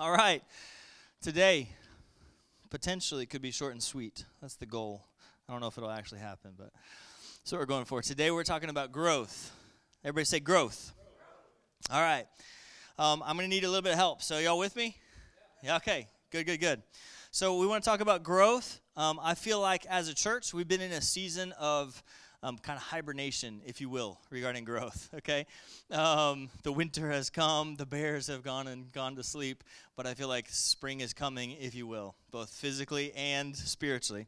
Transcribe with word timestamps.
All 0.00 0.12
right. 0.12 0.44
Today, 1.20 1.70
potentially 2.70 3.26
could 3.26 3.42
be 3.42 3.50
short 3.50 3.72
and 3.72 3.82
sweet. 3.82 4.24
That's 4.40 4.54
the 4.54 4.64
goal. 4.64 5.02
I 5.48 5.52
don't 5.52 5.60
know 5.60 5.66
if 5.66 5.76
it'll 5.76 5.90
actually 5.90 6.20
happen, 6.20 6.52
but 6.56 6.70
that's 7.38 7.50
what 7.50 7.58
we're 7.58 7.66
going 7.66 7.84
for. 7.84 8.00
Today, 8.00 8.30
we're 8.30 8.44
talking 8.44 8.70
about 8.70 8.92
growth. 8.92 9.50
Everybody 10.04 10.24
say 10.26 10.38
growth. 10.38 10.92
All 11.90 12.00
right. 12.00 12.26
Um, 12.96 13.24
I'm 13.26 13.36
going 13.36 13.50
to 13.50 13.52
need 13.52 13.64
a 13.64 13.68
little 13.68 13.82
bit 13.82 13.90
of 13.90 13.98
help. 13.98 14.22
So, 14.22 14.38
y'all 14.38 14.56
with 14.56 14.76
me? 14.76 14.96
Yeah, 15.64 15.74
okay. 15.78 16.06
Good, 16.30 16.46
good, 16.46 16.60
good. 16.60 16.80
So, 17.32 17.58
we 17.58 17.66
want 17.66 17.82
to 17.82 17.90
talk 17.90 17.98
about 17.98 18.22
growth. 18.22 18.80
Um, 18.96 19.18
I 19.20 19.34
feel 19.34 19.58
like 19.60 19.84
as 19.86 20.08
a 20.08 20.14
church, 20.14 20.54
we've 20.54 20.68
been 20.68 20.80
in 20.80 20.92
a 20.92 21.02
season 21.02 21.52
of 21.58 22.04
um, 22.42 22.58
kind 22.58 22.76
of 22.76 22.82
hibernation, 22.82 23.60
if 23.66 23.80
you 23.80 23.88
will, 23.88 24.18
regarding 24.30 24.64
growth. 24.64 25.08
Okay, 25.18 25.46
um, 25.90 26.48
the 26.62 26.72
winter 26.72 27.10
has 27.10 27.28
come, 27.28 27.74
the 27.74 27.86
bears 27.86 28.28
have 28.28 28.42
gone 28.42 28.66
and 28.68 28.90
gone 28.92 29.16
to 29.16 29.22
sleep, 29.22 29.64
but 29.96 30.06
I 30.06 30.14
feel 30.14 30.28
like 30.28 30.48
spring 30.48 31.00
is 31.00 31.12
coming, 31.12 31.56
if 31.60 31.74
you 31.74 31.86
will, 31.86 32.14
both 32.30 32.50
physically 32.50 33.12
and 33.14 33.56
spiritually, 33.56 34.26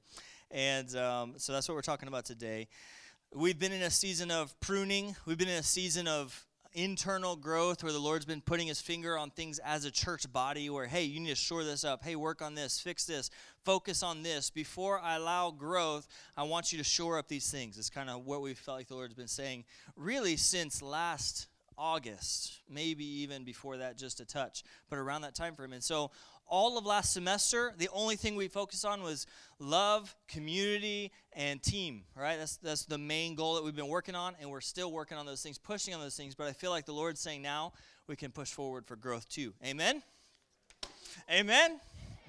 and 0.51 0.95
um, 0.97 1.35
so 1.37 1.52
that's 1.52 1.69
what 1.69 1.75
we're 1.75 1.83
talking 1.83 2.09
about 2.09 2.25
today. 2.25 2.69
We've 3.33 3.59
been 3.59 3.73
in 3.73 3.83
a 3.83 3.91
season 3.91 4.33
of 4.33 4.59
pruning. 4.59 5.15
We've 5.24 5.38
been 5.38 5.49
in 5.49 5.59
a 5.59 5.63
season 5.63 6.09
of 6.09 6.45
internal 6.73 7.37
growth 7.37 7.83
where 7.83 7.93
the 7.93 7.99
Lord's 7.99 8.24
been 8.24 8.41
putting 8.41 8.69
his 8.69 8.80
finger 8.80 9.19
on 9.19 9.30
things 9.30 9.59
as 9.61 9.85
a 9.85 9.91
church 9.91 10.30
body 10.33 10.71
where, 10.71 10.87
hey, 10.87 11.05
you 11.05 11.21
need 11.21 11.30
to 11.30 11.35
shore 11.35 11.65
this 11.65 11.85
up. 11.85 12.05
Hey, 12.05 12.16
work 12.16 12.43
on 12.43 12.55
this, 12.55 12.80
fix 12.80 13.05
this, 13.05 13.30
focus 13.65 14.03
on 14.03 14.23
this. 14.23 14.51
Before 14.51 14.99
I 15.01 15.17
allow 15.17 15.51
growth, 15.51 16.09
I 16.37 16.45
want 16.45 16.73
you 16.73 16.79
to 16.79 16.85
shore 16.85 17.19
up 17.19 17.29
these 17.29 17.51
things. 17.51 17.79
It's 17.79 17.91
kind 17.91 18.11
of 18.11 18.27
what 18.27 18.43
we 18.43 18.55
felt 18.55 18.79
like 18.79 18.89
the 18.89 18.95
Lord's 18.95 19.15
been 19.15 19.29
saying 19.29 19.65
really 19.97 20.37
since 20.37 20.83
last 20.83 21.49
August, 21.77 22.59
maybe 22.69 23.05
even 23.05 23.43
before 23.43 23.79
that, 23.79 23.97
just 23.97 24.21
a 24.21 24.25
touch, 24.25 24.63
but 24.91 24.99
around 24.99 25.23
that 25.23 25.35
time 25.35 25.55
frame. 25.55 25.73
And 25.73 25.83
so 25.83 26.11
all 26.47 26.77
of 26.77 26.85
last 26.85 27.13
semester, 27.13 27.73
the 27.79 27.89
only 27.93 28.17
thing 28.17 28.35
we 28.37 28.49
focused 28.49 28.85
on 28.85 29.02
was 29.02 29.27
love, 29.59 30.15
community, 30.29 31.13
and 31.33 31.63
team, 31.63 32.02
right? 32.15 32.37
That's, 32.37 32.57
that's 32.57 32.85
the 32.85 32.99
main 32.99 33.35
goal 33.35 33.55
that 33.55 33.65
we've 33.65 33.74
been 33.74 33.89
working 33.89 34.15
on, 34.15 34.35
and 34.41 34.51
we're 34.51 34.61
still 34.61 34.93
working 34.93 35.17
on 35.17 35.27
those 35.27 35.43
things, 35.43 35.59
pushing 35.59 35.95
on 35.95 36.01
those 36.01 36.17
things. 36.17 36.35
But 36.35 36.49
I 36.49 36.52
feel 36.52 36.71
like 36.71 36.87
the 36.87 36.93
Lord's 36.93 37.21
saying 37.21 37.41
now 37.41 37.73
we 38.09 38.17
can 38.17 38.30
push 38.33 38.51
forward 38.51 38.85
for 38.85 38.97
growth 38.97 39.29
too. 39.29 39.55
Amen? 39.65 40.02
Amen? 41.30 41.79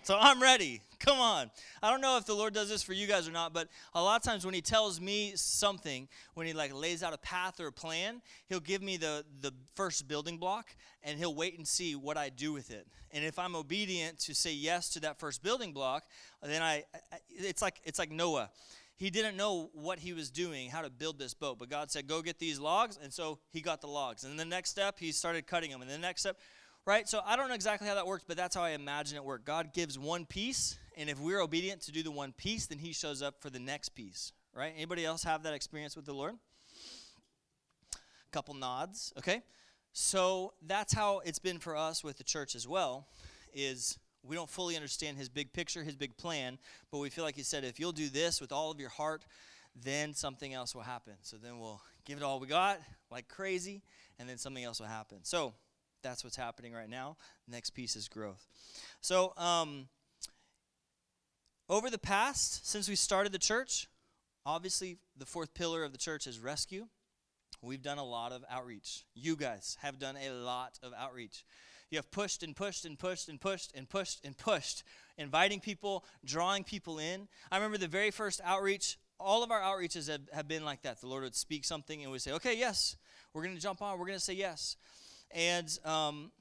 So 0.04 0.18
I'm 0.20 0.42
ready. 0.42 0.82
Come 1.00 1.20
on. 1.20 1.52
I 1.84 1.92
don't 1.92 2.02
know 2.02 2.18
if 2.18 2.26
the 2.26 2.34
Lord 2.34 2.56
does 2.56 2.70
this 2.70 2.82
for 2.82 2.94
you 2.94 3.06
guys 3.06 3.28
or 3.28 3.32
not, 3.32 3.54
but 3.54 3.68
a 3.94 4.02
lot 4.02 4.16
of 4.16 4.24
times 4.24 4.44
when 4.44 4.56
He 4.56 4.62
tells 4.62 5.00
me 5.00 5.34
something, 5.36 6.08
when 6.34 6.48
He 6.48 6.54
like 6.54 6.74
lays 6.74 7.04
out 7.04 7.14
a 7.14 7.20
path 7.20 7.60
or 7.60 7.68
a 7.68 7.72
plan, 7.72 8.24
He'll 8.48 8.60
give 8.60 8.82
me 8.82 8.98
the 8.98 9.24
the 9.42 9.52
first 9.76 10.08
building 10.08 10.40
block, 10.40 10.76
and 11.04 11.20
He'll 11.20 11.36
wait 11.36 11.56
and 11.56 11.68
see 11.68 11.96
what 11.96 12.18
I 12.18 12.30
do 12.30 12.52
with 12.52 12.72
it. 12.72 12.88
And 13.12 13.24
if 13.24 13.38
I'm 13.38 13.56
obedient 13.56 14.18
to 14.22 14.34
say 14.34 14.54
yes 14.54 14.90
to 14.94 15.02
that 15.02 15.20
first 15.20 15.44
building 15.44 15.72
block, 15.72 16.04
then 16.42 16.64
I, 16.64 16.84
it's 17.30 17.62
like 17.62 17.80
it's 17.84 18.00
like 18.00 18.10
Noah. 18.10 18.50
He 18.98 19.10
didn't 19.10 19.36
know 19.36 19.72
what 19.74 19.98
he 19.98 20.14
was 20.14 20.30
doing, 20.30 20.70
how 20.70 20.84
to 20.84 20.90
build 20.92 21.18
this 21.18 21.34
boat, 21.34 21.58
but 21.58 21.70
God 21.70 21.92
said, 21.92 22.08
"Go 22.08 22.22
get 22.22 22.40
these 22.40 22.60
logs," 22.60 22.98
and 23.02 23.14
so 23.14 23.38
he 23.52 23.62
got 23.62 23.82
the 23.82 23.88
logs. 23.88 24.24
And 24.24 24.40
the 24.40 24.46
next 24.46 24.72
step, 24.72 24.98
he 25.00 25.12
started 25.12 25.46
cutting 25.46 25.72
them. 25.72 25.82
And 25.82 25.90
the 25.90 25.98
next 25.98 26.22
step, 26.22 26.38
right? 26.86 27.08
So 27.08 27.22
I 27.26 27.36
don't 27.36 27.48
know 27.48 27.56
exactly 27.56 27.88
how 27.88 27.96
that 27.96 28.08
works, 28.08 28.24
but 28.28 28.38
that's 28.38 28.56
how 28.56 28.64
I 28.64 28.72
imagine 28.72 29.16
it 29.16 29.24
work. 29.24 29.46
God 29.46 29.74
gives 29.74 29.98
one 30.00 30.26
piece, 30.26 30.78
and 30.98 31.10
if 31.10 31.20
we're 31.20 31.42
obedient 31.42 31.82
to 31.82 31.92
do 31.92 32.04
the 32.04 32.12
one 32.12 32.34
piece, 32.34 32.68
then 32.68 32.80
He 32.80 32.94
shows 32.94 33.22
up 33.22 33.36
for 33.40 33.50
the 33.50 33.60
next 33.60 33.90
piece, 33.90 34.34
right? 34.56 34.73
Anybody 34.76 35.06
else 35.06 35.23
have 35.23 35.44
that 35.44 35.54
experience 35.54 35.96
with 35.96 36.06
the 36.06 36.14
Lord? 36.14 36.36
Couple 38.32 38.54
nods, 38.54 39.14
okay? 39.18 39.44
So 39.94 40.54
that's 40.66 40.94
how 40.94 41.20
it's 41.20 41.40
been 41.40 41.60
for 41.60 41.76
us 41.76 42.04
with 42.04 42.18
the 42.18 42.23
church 42.23 42.56
as 42.56 42.68
well. 42.68 43.08
Is 43.54 44.00
we 44.23 44.36
don't 44.36 44.50
fully 44.50 44.76
understand 44.76 45.18
His 45.18 45.30
big 45.30 45.52
picture, 45.52 45.84
His 45.84 45.95
big 45.95 46.16
plan, 46.18 46.58
but 46.92 47.00
we 47.00 47.10
feel 47.10 47.23
like 47.23 47.36
He 47.36 47.44
said, 47.44 47.64
if 47.64 47.80
you'll 47.80 47.92
do 47.92 48.10
this 48.10 48.40
with 48.40 48.52
all 48.52 48.72
of 48.72 48.80
your 48.80 48.90
heart, 48.90 49.26
then 49.76 50.14
something 50.14 50.54
else 50.54 50.73
will 50.73 50.82
happen. 50.82 51.14
So 51.22 51.38
then 51.38 51.60
we'll 51.60 51.82
give 52.05 52.17
it 52.17 52.23
all 52.23 52.39
we 52.39 52.48
got 52.48 52.80
like 53.10 53.28
crazy, 53.28 53.82
and 54.17 54.28
then 54.28 54.38
something 54.38 54.64
else 54.64 54.80
will 54.80 54.88
happen. 54.88 55.20
So 55.23 55.54
that's 56.04 56.23
what's 56.23 56.36
happening 56.36 56.73
right 56.73 56.89
now. 56.89 57.17
Next 57.48 57.72
piece 57.72 57.95
is 57.95 58.08
growth. 58.08 58.45
So, 59.02 59.34
um, 59.38 59.88
over 61.70 61.89
the 61.89 61.98
past, 61.98 62.67
since 62.67 62.89
we 62.89 62.95
started 62.95 63.32
the 63.32 63.39
church, 63.39 63.88
obviously 64.45 64.98
the 65.17 65.26
fourth 65.26 65.54
pillar 65.54 65.84
of 65.84 65.92
the 65.92 65.98
church 65.98 66.28
is 66.28 66.40
rescue. 66.40 66.88
We've 67.61 67.82
done 67.82 67.98
a 67.98 68.04
lot 68.04 68.32
of 68.32 68.44
outreach. 68.50 69.06
You 69.14 69.36
guys 69.36 69.78
have 69.82 70.00
done 70.00 70.17
a 70.17 70.32
lot 70.32 70.80
of 70.84 70.94
outreach. 70.98 71.45
You 71.90 71.98
have 71.98 72.10
pushed 72.10 72.42
and 72.42 72.56
pushed 72.56 72.86
and 72.86 72.98
pushed 72.98 73.30
and 73.30 73.40
pushed 73.40 73.73
and 73.76 73.88
pushed 73.88 74.26
and 74.26 74.38
pushed, 74.38 74.84
inviting 75.17 75.60
people, 75.60 76.06
drawing 76.26 76.64
people 76.64 77.00
in. 77.00 77.28
I 77.52 77.58
remember 77.58 77.78
the 77.78 77.88
very 77.88 78.11
first 78.11 78.42
outreach, 78.44 78.98
all 79.20 79.44
of 79.44 79.52
our 79.52 79.61
outreaches 79.61 80.10
have, 80.10 80.22
have 80.34 80.48
been 80.48 80.66
like 80.66 80.82
that. 80.82 81.02
The 81.02 81.08
Lord 81.08 81.23
would 81.23 81.36
speak 81.36 81.66
something 81.66 82.02
and 82.02 82.11
we'd 82.11 82.22
say, 82.22 82.32
okay, 82.32 82.58
yes, 82.58 82.95
we're 83.34 83.44
going 83.44 83.56
to 83.56 83.61
jump 83.61 83.82
on, 83.82 84.00
we're 84.00 84.08
going 84.08 84.17
to 84.17 84.23
say 84.23 84.34
yes. 84.34 84.78
And 85.33 85.77
um, 85.86 86.31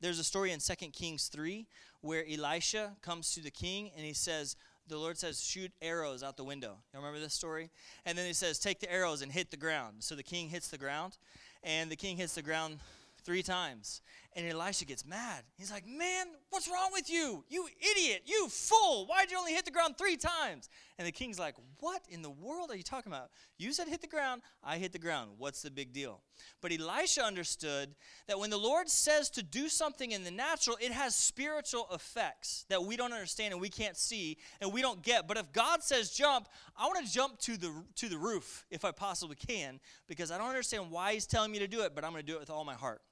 there's 0.00 0.18
a 0.18 0.24
story 0.24 0.52
in 0.52 0.60
2 0.60 0.74
Kings 0.92 1.28
3 1.28 1.66
where 2.00 2.24
Elisha 2.30 2.92
comes 3.02 3.34
to 3.34 3.40
the 3.40 3.50
king 3.50 3.90
and 3.96 4.04
he 4.04 4.12
says, 4.12 4.56
the 4.88 4.96
Lord 4.96 5.18
says, 5.18 5.42
shoot 5.42 5.70
arrows 5.82 6.22
out 6.22 6.36
the 6.36 6.44
window. 6.44 6.76
You 6.92 6.98
remember 6.98 7.20
this 7.20 7.34
story? 7.34 7.70
And 8.06 8.16
then 8.16 8.26
he 8.26 8.32
says, 8.32 8.58
take 8.58 8.80
the 8.80 8.90
arrows 8.90 9.20
and 9.20 9.30
hit 9.30 9.50
the 9.50 9.56
ground. 9.56 9.96
So 10.00 10.14
the 10.14 10.22
king 10.22 10.48
hits 10.48 10.68
the 10.68 10.78
ground, 10.78 11.18
and 11.62 11.90
the 11.90 11.96
king 11.96 12.16
hits 12.16 12.34
the 12.34 12.42
ground 12.42 12.78
three 13.22 13.42
times. 13.42 14.00
And 14.38 14.46
Elisha 14.46 14.84
gets 14.84 15.04
mad. 15.04 15.42
He's 15.56 15.72
like, 15.72 15.84
Man, 15.84 16.26
what's 16.50 16.68
wrong 16.68 16.90
with 16.92 17.10
you? 17.10 17.44
You 17.48 17.66
idiot. 17.96 18.22
You 18.24 18.46
fool. 18.48 19.04
Why'd 19.06 19.32
you 19.32 19.36
only 19.36 19.52
hit 19.52 19.64
the 19.64 19.72
ground 19.72 19.98
three 19.98 20.16
times? 20.16 20.68
And 20.96 21.08
the 21.08 21.12
king's 21.12 21.40
like, 21.40 21.56
What 21.80 22.02
in 22.08 22.22
the 22.22 22.30
world 22.30 22.70
are 22.70 22.76
you 22.76 22.84
talking 22.84 23.10
about? 23.10 23.30
You 23.58 23.72
said 23.72 23.88
hit 23.88 24.00
the 24.00 24.06
ground. 24.06 24.42
I 24.62 24.78
hit 24.78 24.92
the 24.92 25.00
ground. 25.00 25.32
What's 25.38 25.62
the 25.62 25.72
big 25.72 25.92
deal? 25.92 26.22
But 26.62 26.70
Elisha 26.70 27.24
understood 27.24 27.96
that 28.28 28.38
when 28.38 28.50
the 28.50 28.58
Lord 28.58 28.88
says 28.88 29.28
to 29.30 29.42
do 29.42 29.68
something 29.68 30.12
in 30.12 30.22
the 30.22 30.30
natural, 30.30 30.78
it 30.80 30.92
has 30.92 31.16
spiritual 31.16 31.88
effects 31.92 32.64
that 32.68 32.84
we 32.84 32.96
don't 32.96 33.12
understand 33.12 33.50
and 33.50 33.60
we 33.60 33.68
can't 33.68 33.96
see 33.96 34.38
and 34.60 34.72
we 34.72 34.82
don't 34.82 35.02
get. 35.02 35.26
But 35.26 35.38
if 35.38 35.52
God 35.52 35.82
says 35.82 36.10
jump, 36.10 36.48
I 36.76 36.86
want 36.86 37.04
to 37.04 37.12
jump 37.12 37.40
to 37.40 37.56
the 37.56 37.74
to 37.96 38.08
the 38.08 38.18
roof 38.18 38.66
if 38.70 38.84
I 38.84 38.92
possibly 38.92 39.34
can 39.34 39.80
because 40.06 40.30
I 40.30 40.38
don't 40.38 40.48
understand 40.48 40.92
why 40.92 41.14
he's 41.14 41.26
telling 41.26 41.50
me 41.50 41.58
to 41.58 41.66
do 41.66 41.80
it, 41.80 41.96
but 41.96 42.04
I'm 42.04 42.12
going 42.12 42.22
to 42.22 42.26
do 42.26 42.36
it 42.36 42.40
with 42.40 42.50
all 42.50 42.64
my 42.64 42.74
heart. 42.74 43.02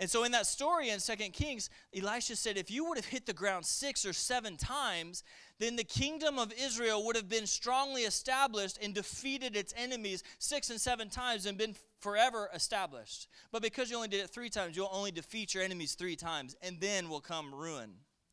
And 0.00 0.08
so 0.08 0.24
in 0.24 0.32
that 0.32 0.46
story 0.46 0.88
in 0.88 0.98
Second 0.98 1.34
Kings, 1.34 1.68
Elisha 1.94 2.34
said, 2.34 2.56
if 2.56 2.70
you 2.70 2.86
would 2.86 2.96
have 2.96 3.04
hit 3.04 3.26
the 3.26 3.34
ground 3.34 3.66
six 3.66 4.06
or 4.06 4.14
seven 4.14 4.56
times, 4.56 5.22
then 5.58 5.76
the 5.76 5.84
kingdom 5.84 6.38
of 6.38 6.54
Israel 6.58 7.04
would 7.04 7.16
have 7.16 7.28
been 7.28 7.46
strongly 7.46 8.02
established 8.04 8.78
and 8.82 8.94
defeated 8.94 9.54
its 9.54 9.74
enemies 9.76 10.24
six 10.38 10.70
and 10.70 10.80
seven 10.80 11.10
times 11.10 11.44
and 11.44 11.58
been 11.58 11.76
forever 12.00 12.48
established. 12.54 13.28
But 13.52 13.60
because 13.60 13.90
you 13.90 13.96
only 13.96 14.08
did 14.08 14.20
it 14.20 14.30
three 14.30 14.48
times, 14.48 14.74
you'll 14.74 14.88
only 14.90 15.10
defeat 15.10 15.52
your 15.52 15.62
enemies 15.62 15.92
three 15.92 16.16
times, 16.16 16.56
and 16.62 16.80
then 16.80 17.10
will 17.10 17.20
come 17.20 17.54
ruin. 17.54 17.90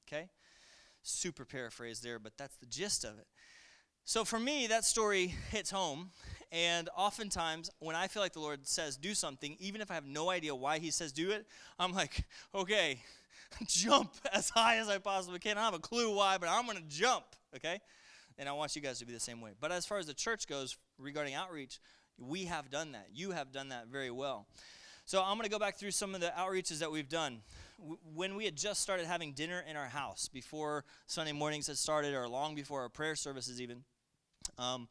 Okay? 0.08 0.30
Super 1.04 1.44
paraphrase 1.44 2.00
there, 2.00 2.18
but 2.18 2.32
that's 2.38 2.56
the 2.56 2.66
gist 2.66 3.04
of 3.04 3.20
it. 3.20 3.28
So 4.06 4.24
for 4.24 4.40
me, 4.40 4.68
that 4.68 4.86
story 4.86 5.36
hits 5.52 5.70
home 5.70 6.12
and 6.52 6.90
oftentimes, 6.96 7.70
when 7.80 7.96
I 7.96 8.08
feel 8.08 8.22
like 8.22 8.34
the 8.34 8.40
Lord 8.40 8.68
says 8.68 8.96
do 8.96 9.14
something, 9.14 9.58
even 9.60 9.82
if 9.82 9.92
I 9.92 9.96
have 9.96 10.06
no 10.06 10.30
idea 10.30 10.56
why 10.56 10.80
He 10.80 10.92
says 10.92 11.12
do 11.12 11.32
it, 11.32 11.46
I'm 11.78 11.94
like, 11.94 12.24
okay, 12.56 13.02
jump 13.68 14.14
as 14.34 14.50
high 14.50 14.78
as 14.78 14.90
I 14.90 14.98
possibly 14.98 15.40
can. 15.40 15.58
I 15.58 15.62
don't 15.62 15.74
have 15.74 15.74
a 15.74 15.80
clue 15.80 16.16
why, 16.16 16.38
but 16.38 16.50
I'm 16.50 16.66
going 16.66 16.78
to 16.78 16.84
jump, 16.88 17.26
okay? 17.56 17.80
And 18.38 18.48
I 18.48 18.52
want 18.52 18.76
you 18.76 18.82
guys 18.82 19.00
to 19.00 19.06
be 19.06 19.14
the 19.14 19.20
same 19.20 19.42
way. 19.42 19.52
But 19.60 19.72
as 19.72 19.86
far 19.86 19.98
as 19.98 20.06
the 20.06 20.14
church 20.14 20.48
goes 20.48 20.78
regarding 20.98 21.34
outreach, 21.34 21.80
we 22.18 22.46
have 22.46 22.70
done 22.70 22.94
that. 22.94 23.08
You 23.14 23.32
have 23.32 23.52
done 23.52 23.70
that 23.70 23.88
very 23.88 24.12
well. 24.12 24.48
So 25.06 25.22
I'm 25.22 25.38
going 25.38 25.46
to 25.46 25.50
go 25.50 25.60
back 25.60 25.78
through 25.78 25.92
some 25.92 26.16
of 26.16 26.22
the 26.22 26.34
outreaches 26.38 26.80
that 26.80 26.92
we've 26.92 27.10
done. 27.10 27.40
When 28.14 28.36
we 28.36 28.46
had 28.46 28.56
just 28.56 28.82
started 28.82 29.06
having 29.06 29.34
dinner 29.34 29.64
in 29.70 29.78
our 29.78 29.86
house, 29.86 30.28
before 30.28 30.84
Sunday 31.06 31.32
mornings 31.32 31.68
had 31.68 31.78
started, 31.78 32.14
or 32.14 32.28
long 32.28 32.56
before 32.56 32.82
our 32.82 32.90
prayer 32.90 33.16
services, 33.16 33.62
even, 33.62 33.84
um, 34.58 34.88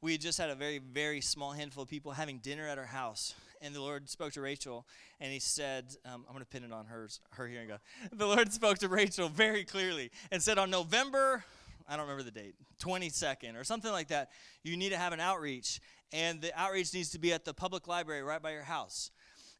we 0.00 0.12
had 0.12 0.20
just 0.20 0.38
had 0.38 0.50
a 0.50 0.54
very, 0.54 0.78
very 0.78 1.20
small 1.20 1.52
handful 1.52 1.82
of 1.82 1.88
people 1.88 2.12
having 2.12 2.38
dinner 2.38 2.66
at 2.66 2.78
our 2.78 2.86
house. 2.86 3.34
And 3.62 3.74
the 3.74 3.80
Lord 3.80 4.08
spoke 4.08 4.32
to 4.34 4.40
Rachel, 4.40 4.86
and 5.20 5.32
He 5.32 5.38
said, 5.38 5.86
um, 6.04 6.24
I'm 6.28 6.34
going 6.34 6.44
to 6.44 6.50
pin 6.50 6.64
it 6.64 6.72
on 6.72 6.86
hers, 6.86 7.20
her 7.30 7.46
hearing 7.46 7.68
go. 7.68 7.78
The 8.12 8.26
Lord 8.26 8.52
spoke 8.52 8.78
to 8.78 8.88
Rachel 8.88 9.28
very 9.28 9.64
clearly 9.64 10.10
and 10.30 10.42
said, 10.42 10.58
On 10.58 10.70
November, 10.70 11.44
I 11.88 11.96
don't 11.96 12.06
remember 12.06 12.22
the 12.22 12.30
date, 12.30 12.54
22nd 12.80 13.58
or 13.58 13.64
something 13.64 13.90
like 13.90 14.08
that, 14.08 14.30
you 14.62 14.76
need 14.76 14.90
to 14.90 14.98
have 14.98 15.12
an 15.12 15.20
outreach. 15.20 15.80
And 16.12 16.40
the 16.40 16.56
outreach 16.58 16.94
needs 16.94 17.10
to 17.10 17.18
be 17.18 17.32
at 17.32 17.44
the 17.44 17.54
public 17.54 17.88
library 17.88 18.22
right 18.22 18.40
by 18.40 18.52
your 18.52 18.62
house 18.62 19.10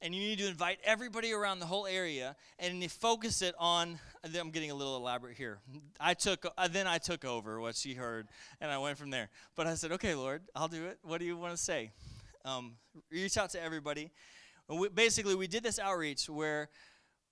and 0.03 0.15
you 0.15 0.21
need 0.21 0.39
to 0.39 0.47
invite 0.47 0.79
everybody 0.85 1.33
around 1.33 1.59
the 1.59 1.67
whole 1.67 1.87
area 1.87 2.37
and 2.59 2.83
you 2.83 2.89
focus 2.89 3.43
it 3.43 3.55
on 3.59 3.99
i'm 4.39 4.51
getting 4.51 4.71
a 4.71 4.75
little 4.75 4.97
elaborate 4.97 5.37
here. 5.37 5.59
I 6.01 6.15
took 6.15 6.47
uh, 6.59 6.69
then 6.69 6.87
i 6.87 6.99
took 6.99 7.25
over 7.25 7.61
what 7.61 7.77
she 7.77 7.95
heard 7.95 8.29
and 8.61 8.71
i 8.71 8.79
went 8.79 8.99
from 8.99 9.11
there. 9.11 9.29
But 9.55 9.67
i 9.67 9.75
said 9.75 9.93
okay 9.93 10.15
lord 10.15 10.43
i'll 10.55 10.69
do 10.69 10.87
it. 10.87 10.99
What 11.03 11.21
do 11.21 11.27
you 11.27 11.37
want 11.37 11.57
to 11.57 11.63
say? 11.63 11.93
Um, 12.45 12.75
reach 13.11 13.37
out 13.37 13.51
to 13.51 13.63
everybody. 13.63 14.13
We, 14.69 14.89
basically 14.89 15.35
we 15.35 15.47
did 15.47 15.63
this 15.63 15.79
outreach 15.79 16.29
where 16.29 16.69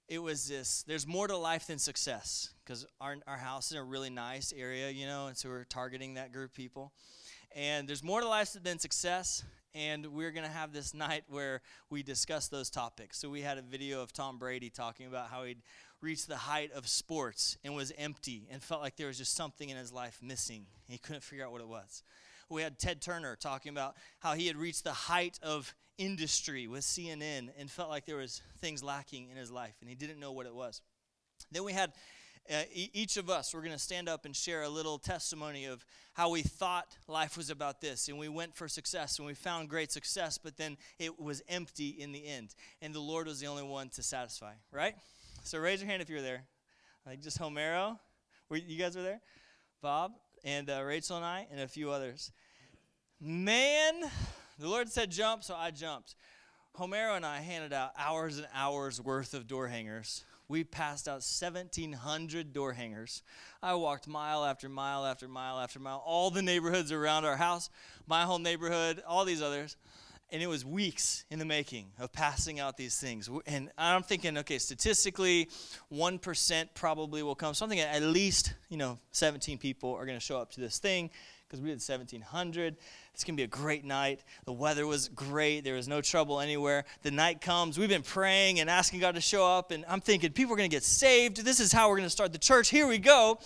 it 0.09 0.19
was 0.19 0.49
this 0.49 0.85
there's 0.87 1.07
more 1.07 1.27
to 1.27 1.37
life 1.37 1.67
than 1.67 1.79
success 1.79 2.51
because 2.65 2.87
our, 3.01 3.17
our 3.27 3.37
house 3.37 3.71
is 3.71 3.79
a 3.79 3.83
really 3.83 4.11
nice 4.11 4.53
area, 4.57 4.91
you 4.91 5.07
know, 5.07 5.27
and 5.29 5.37
so 5.37 5.49
we're 5.49 5.65
targeting 5.65 6.15
that 6.15 6.33
group 6.33 6.51
of 6.51 6.55
people. 6.55 6.93
And 7.55 7.89
there's 7.89 8.03
more 8.03 8.21
to 8.21 8.29
life 8.29 8.57
than 8.63 8.79
success, 8.79 9.45
and 9.75 10.07
we're 10.07 10.31
going 10.31 10.47
to 10.47 10.53
have 10.53 10.73
this 10.73 10.95
night 10.95 11.25
where 11.29 11.61
we 11.91 12.03
discuss 12.03 12.49
those 12.49 12.71
topics. 12.71 13.19
So 13.19 13.29
we 13.29 13.43
had 13.43 13.59
a 13.59 13.63
video 13.63 14.03
of 14.03 14.13
Tom 14.13 14.39
Brady 14.39 14.71
talking 14.71 15.07
about 15.07 15.29
how 15.29 15.45
he'd 15.45 15.63
reached 16.01 16.29
the 16.29 16.37
height 16.37 16.73
of 16.73 16.87
sports 16.87 17.57
and 17.65 17.75
was 17.75 17.93
empty 17.99 18.47
and 18.51 18.63
felt 18.63 18.81
like 18.83 18.97
there 18.97 19.07
was 19.07 19.19
just 19.19 19.35
something 19.35 19.69
in 19.69 19.77
his 19.77 19.93
life 19.93 20.19
missing. 20.23 20.67
He 20.87 20.99
couldn't 20.99 21.23
figure 21.23 21.45
out 21.45 21.53
what 21.53 21.61
it 21.61 21.69
was. 21.69 22.03
We 22.51 22.63
had 22.63 22.79
Ted 22.79 23.01
Turner 23.01 23.37
talking 23.37 23.71
about 23.71 23.97
how 24.21 24.35
he 24.35 24.47
had 24.47 24.57
reached 24.57 24.85
the 24.85 24.93
height 24.93 25.39
of 25.43 25.75
industry 25.97 26.67
with 26.67 26.83
CNN 26.83 27.49
and 27.59 27.71
felt 27.71 27.89
like 27.89 28.05
there 28.05 28.17
was 28.17 28.43
things 28.59 28.83
lacking 28.83 29.31
in 29.31 29.37
his 29.37 29.51
life 29.51 29.75
and 29.81 29.89
he 29.89 29.97
didn't 29.97 30.21
know 30.21 30.33
what 30.33 30.47
it 30.47 30.55
was. 30.55 30.83
Then 31.51 31.65
we 31.65 31.73
had 31.73 31.93
uh, 32.51 32.63
each 32.73 33.17
of 33.17 33.31
us, 33.31 33.55
we're 33.55 33.61
going 33.61 33.73
to 33.73 33.79
stand 33.79 34.09
up 34.09 34.27
and 34.27 34.37
share 34.37 34.63
a 34.63 34.69
little 34.69 34.99
testimony 34.99 35.65
of 35.65 35.85
how 36.13 36.29
we 36.29 36.43
thought 36.43 36.97
life 37.09 37.37
was 37.37 37.49
about 37.49 37.81
this. 37.81 38.09
And 38.09 38.19
we 38.19 38.29
went 38.29 38.55
for 38.55 38.69
success 38.69 39.19
and 39.19 39.27
we 39.27 39.35
found 39.35 39.69
great 39.69 39.91
success, 39.91 40.37
but 40.37 40.57
then 40.57 40.77
it 40.99 41.19
was 41.19 41.43
empty 41.49 41.89
in 41.89 42.13
the 42.13 42.27
end. 42.27 42.55
And 42.83 42.95
the 42.95 43.01
Lord 43.01 43.27
was 43.27 43.41
the 43.41 43.47
only 43.47 43.63
one 43.63 43.89
to 43.91 44.03
satisfy, 44.03 44.53
right? 44.71 44.95
So 45.43 45.59
raise 45.59 45.81
your 45.81 45.89
hand 45.89 46.03
if 46.03 46.11
you're 46.11 46.23
there. 46.23 46.43
Like 47.07 47.23
just 47.23 47.39
Homero. 47.41 47.99
You 48.51 48.79
guys 48.79 48.95
were 48.95 49.03
there? 49.03 49.21
Bob 49.81 50.13
and 50.45 50.69
uh, 50.69 50.83
Rachel 50.85 51.17
and 51.17 51.25
I 51.25 51.47
and 51.51 51.61
a 51.61 51.69
few 51.69 51.91
others. 51.91 52.31
Man, 53.21 54.03
the 54.59 54.69
Lord 54.69 54.91
said 54.91 55.11
jump, 55.11 55.45
so 55.45 55.55
I 55.55 55.71
jumped. 55.71 56.15
Homero 56.79 57.17
and 57.17 57.25
I 57.25 57.41
handed 57.41 57.73
out 57.73 57.93
hours 57.99 58.37
and 58.37 58.47
hours 58.55 59.01
worth 59.01 59.33
of 59.33 59.47
door 59.47 59.69
hangers 59.69 60.25
we 60.49 60.65
passed 60.65 61.09
out 61.09 61.25
1,700 61.25 62.53
door 62.53 62.73
hangers. 62.73 63.23
I 63.63 63.75
walked 63.75 64.07
mile 64.07 64.45
after 64.45 64.69
mile 64.69 65.07
after 65.07 65.27
mile 65.27 65.59
after 65.59 65.79
mile, 65.79 66.03
all 66.05 66.31
the 66.31 66.43
neighborhoods 66.43 66.93
around 66.93 67.25
our 67.25 67.37
house, 67.37 67.71
my 68.07 68.23
whole 68.23 68.39
neighborhood, 68.39 69.03
all 69.07 69.25
these 69.25 69.43
others. 69.43 69.77
And 70.31 70.43
it 70.43 70.47
was 70.47 70.65
weeks 70.65 71.25
in 71.31 71.39
the 71.39 71.45
making 71.45 71.93
of 71.99 72.13
passing 72.13 72.59
out 72.59 72.77
these 72.77 72.99
things. 72.99 73.31
And 73.47 73.71
I'm 73.79 74.03
thinking, 74.03 74.37
okay, 74.39 74.59
statistically, 74.59 75.49
1% 75.93 76.69
probably 76.75 77.23
will 77.23 77.35
come. 77.35 77.55
Something 77.55 77.79
at 77.79 78.03
least, 78.03 78.55
you 78.69 78.77
know, 78.77 78.99
17 79.13 79.59
people 79.59 79.93
are 79.93 80.07
going 80.07 80.19
to 80.19 80.25
show 80.25 80.39
up 80.39 80.51
to 80.53 80.61
this 80.61 80.79
thing 80.79 81.11
because 81.55 81.63
we 81.63 81.71
did 81.71 81.75
1,700. 81.75 82.77
It's 83.13 83.23
going 83.23 83.37
to 83.37 83.41
be 83.41 83.45
a 83.45 83.47
great 83.47 83.85
night. 83.85 84.25
The 84.45 84.53
weather 84.53 84.89
was 84.89 85.09
great. 85.09 85.63
There 85.63 85.75
was 85.75 85.87
no 85.87 86.01
trouble 86.01 86.41
anywhere. 86.41 86.85
The 87.03 87.13
night 87.13 87.41
comes. 87.41 87.79
We've 87.79 87.89
been 87.89 88.03
praying 88.03 88.59
and 88.59 88.69
asking 88.69 88.99
God 88.99 89.15
to 89.15 89.21
show 89.21 89.47
up. 89.47 89.71
And 89.71 89.85
I'm 89.89 90.01
thinking, 90.01 90.33
people 90.33 90.55
are 90.55 90.57
going 90.57 90.69
to 90.69 90.75
get 90.75 90.83
saved. 90.83 91.45
This 91.45 91.61
is 91.61 91.71
how 91.71 91.89
we're 91.89 91.97
going 91.97 92.07
to 92.07 92.11
start 92.11 92.33
the 92.33 92.41
church. 92.41 92.71
Here 92.71 92.89
we 92.89 92.99
go. 92.99 93.39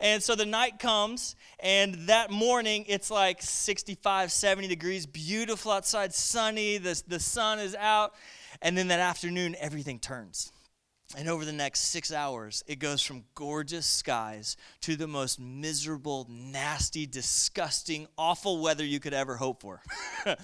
And 0.00 0.20
so 0.20 0.34
the 0.34 0.44
night 0.44 0.80
comes. 0.80 1.36
And 1.60 1.94
that 2.08 2.32
morning, 2.32 2.84
it's 2.88 3.12
like 3.12 3.40
65, 3.40 4.32
70 4.32 4.66
degrees, 4.66 5.06
beautiful 5.06 5.70
outside, 5.70 6.12
sunny. 6.12 6.78
The, 6.78 7.00
the 7.06 7.20
sun 7.20 7.60
is 7.60 7.76
out. 7.76 8.14
And 8.60 8.76
then 8.76 8.88
that 8.88 8.98
afternoon, 8.98 9.54
everything 9.60 10.00
turns. 10.00 10.50
And 11.16 11.28
over 11.28 11.44
the 11.44 11.52
next 11.52 11.90
six 11.90 12.10
hours, 12.10 12.64
it 12.66 12.78
goes 12.78 13.02
from 13.02 13.24
gorgeous 13.34 13.84
skies 13.84 14.56
to 14.80 14.96
the 14.96 15.06
most 15.06 15.38
miserable, 15.38 16.26
nasty, 16.30 17.06
disgusting, 17.06 18.06
awful 18.16 18.62
weather 18.62 18.84
you 18.84 18.98
could 18.98 19.12
ever 19.12 19.36
hope 19.36 19.60
for. 19.60 19.82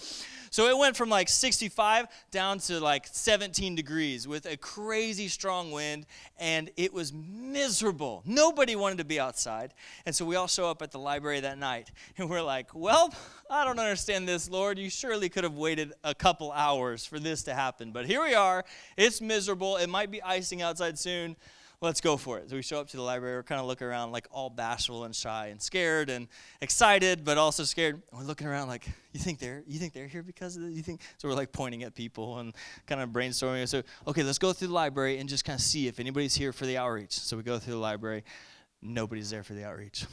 So 0.51 0.69
it 0.69 0.77
went 0.77 0.97
from 0.97 1.09
like 1.09 1.29
65 1.29 2.07
down 2.31 2.59
to 2.61 2.81
like 2.81 3.07
17 3.11 3.75
degrees 3.75 4.27
with 4.27 4.47
a 4.47 4.57
crazy 4.57 5.29
strong 5.29 5.71
wind, 5.71 6.07
and 6.39 6.71
it 6.77 6.93
was 6.93 7.13
miserable. 7.13 8.23
Nobody 8.25 8.77
wanted 8.77 8.99
to 8.99 9.05
be 9.05 9.21
outside. 9.21 9.75
And 10.07 10.15
so 10.15 10.25
we 10.25 10.37
all 10.37 10.47
show 10.47 10.71
up 10.71 10.83
at 10.83 10.91
the 10.91 10.99
library 10.99 11.41
that 11.41 11.59
night, 11.59 11.91
and 12.19 12.29
we're 12.29 12.43
like, 12.43 12.75
well, 12.75 13.13
I 13.51 13.65
don't 13.65 13.79
understand 13.79 14.29
this, 14.29 14.51
Lord. 14.51 14.79
You 14.79 14.91
surely 14.91 15.29
could 15.29 15.45
have 15.45 15.57
waited 15.57 15.93
a 16.05 16.15
couple 16.15 16.53
hours 16.53 17.05
for 17.05 17.19
this 17.19 17.43
to 17.45 17.55
happen. 17.55 17.93
But 17.93 18.07
here 18.07 18.23
we 18.23 18.35
are. 18.35 18.65
It's 18.97 19.21
miserable. 19.21 19.77
It 19.77 19.89
might 19.89 20.11
be 20.11 20.23
icing 20.23 20.63
outside 20.63 20.99
soon 20.99 21.37
let's 21.81 22.01
go 22.01 22.17
for 22.17 22.39
it. 22.39 22.51
So 22.51 22.57
we 22.57 22.63
show 22.63 22.81
up 22.81 22.89
to 22.89 22.97
the 22.97 23.03
library, 23.03 23.37
we're 23.37 23.43
kind 23.43 23.61
of 23.61 23.67
looking 23.67 23.87
around 23.87 24.13
like 24.13 24.27
all 24.31 24.51
bashful 24.51 25.05
and 25.05 25.15
shy 25.15 25.49
and 25.49 25.61
scared 25.63 26.11
and 26.11 26.29
excited, 26.61 27.25
but 27.25 27.39
also 27.39 27.65
scared. 27.65 28.03
we're 28.13 28.23
looking 28.23 28.47
around 28.47 28.69
like, 28.69 28.89
you 29.13 29.21
think 29.21 29.39
they're 29.39 29.63
you 29.67 29.79
think 29.79 29.93
they're 29.93 30.07
here 30.07 30.23
because 30.23 30.57
of 30.57 30.63
this? 30.63 30.73
You 30.73 30.83
think 30.83 31.01
so 31.19 31.29
we're 31.29 31.35
like 31.35 31.53
pointing 31.53 31.83
at 31.83 31.95
people 31.95 32.39
and 32.39 32.55
kind 32.87 33.01
of 33.01 33.11
brainstorming. 33.11 33.69
So 33.69 33.83
okay, 34.07 34.23
let's 34.23 34.39
go 34.39 34.53
through 34.53 34.69
the 34.69 34.75
library 34.75 35.19
and 35.19 35.29
just 35.29 35.45
kind 35.45 35.59
of 35.59 35.63
see 35.63 35.89
if 35.89 36.01
anybody's 36.01 36.35
here 36.35 36.53
for 36.53 36.67
the 36.67 36.77
outreach. 36.77 37.13
So 37.13 37.37
we 37.37 37.43
go 37.43 37.59
through 37.59 37.75
the 37.75 37.81
library. 37.81 38.25
Nobody's 38.83 39.31
there 39.31 39.43
for 39.43 39.55
the 39.55 39.65
outreach. 39.65 40.05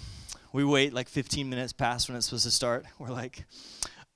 We 0.54 0.64
wait 0.64 0.94
like 0.94 1.10
15 1.10 1.50
minutes 1.50 1.74
past 1.74 2.08
when 2.08 2.18
it's 2.18 2.28
supposed 2.28 2.46
to 2.46 2.52
start. 2.52 2.86
We're 2.98 3.10
like, 3.10 3.46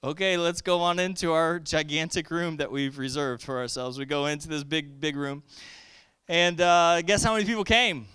okay, 0.04 0.38
let's 0.38 0.62
go 0.62 0.80
on 0.80 0.98
into 0.98 1.34
our 1.34 1.60
gigantic 1.60 2.32
room 2.32 2.58
that 2.58 2.72
we've 2.72 2.98
reserved 2.98 3.44
for 3.44 3.60
ourselves. 3.60 4.00
We 4.00 4.06
go 4.06 4.26
into 4.26 4.48
this 4.48 4.64
big, 4.64 5.00
big 5.00 5.16
room. 5.16 5.44
And 6.30 6.62
uh, 6.62 7.02
guess 7.02 7.24
how 7.24 7.34
many 7.34 7.44
people 7.44 7.64
came? 7.64 8.06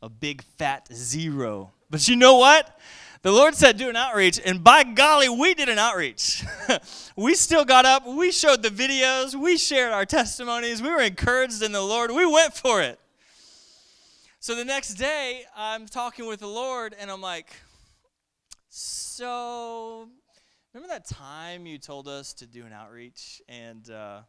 A 0.00 0.08
big 0.08 0.42
fat 0.56 0.88
zero. 0.90 1.70
But 1.90 2.08
you 2.08 2.16
know 2.16 2.38
what? 2.38 2.80
The 3.20 3.30
Lord 3.30 3.54
said, 3.54 3.76
do 3.76 3.90
an 3.90 3.96
outreach, 3.96 4.40
and 4.42 4.64
by 4.64 4.82
golly, 4.82 5.28
we 5.28 5.52
did 5.52 5.68
an 5.68 5.78
outreach. 5.78 6.42
we 7.16 7.34
still 7.34 7.66
got 7.66 7.84
up, 7.84 8.06
we 8.06 8.32
showed 8.32 8.62
the 8.62 8.70
videos, 8.70 9.34
we 9.34 9.58
shared 9.58 9.92
our 9.92 10.06
testimonies, 10.06 10.80
we 10.80 10.88
were 10.88 11.02
encouraged 11.02 11.62
in 11.62 11.72
the 11.72 11.82
Lord, 11.82 12.12
we 12.12 12.24
went 12.24 12.54
for 12.54 12.80
it. 12.80 12.98
So 14.40 14.54
the 14.54 14.64
next 14.64 14.94
day, 14.94 15.42
I'm 15.54 15.86
talking 15.86 16.26
with 16.26 16.40
the 16.40 16.46
Lord, 16.46 16.94
and 16.98 17.10
I'm 17.10 17.20
like, 17.20 17.48
So, 18.70 20.08
remember 20.72 20.94
that 20.94 21.06
time 21.06 21.66
you 21.66 21.78
told 21.78 22.08
us 22.08 22.32
to 22.34 22.46
do 22.46 22.64
an 22.64 22.72
outreach, 22.72 23.42
and 23.48 23.90
uh, 23.90 24.20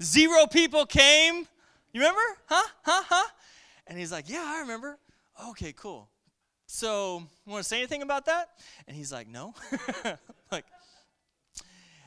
zero 0.00 0.46
people 0.46 0.86
came? 0.86 1.48
You 1.94 2.00
remember? 2.00 2.20
Huh? 2.46 2.68
Huh? 2.82 3.02
Huh? 3.08 3.28
And 3.86 3.96
he's 3.96 4.10
like, 4.10 4.28
Yeah, 4.28 4.42
I 4.44 4.60
remember. 4.62 4.98
Okay, 5.50 5.72
cool. 5.72 6.10
So, 6.66 7.22
want 7.46 7.62
to 7.62 7.68
say 7.68 7.78
anything 7.78 8.02
about 8.02 8.26
that? 8.26 8.48
And 8.88 8.96
he's 8.96 9.12
like, 9.12 9.28
No. 9.28 9.54
like, 10.52 10.64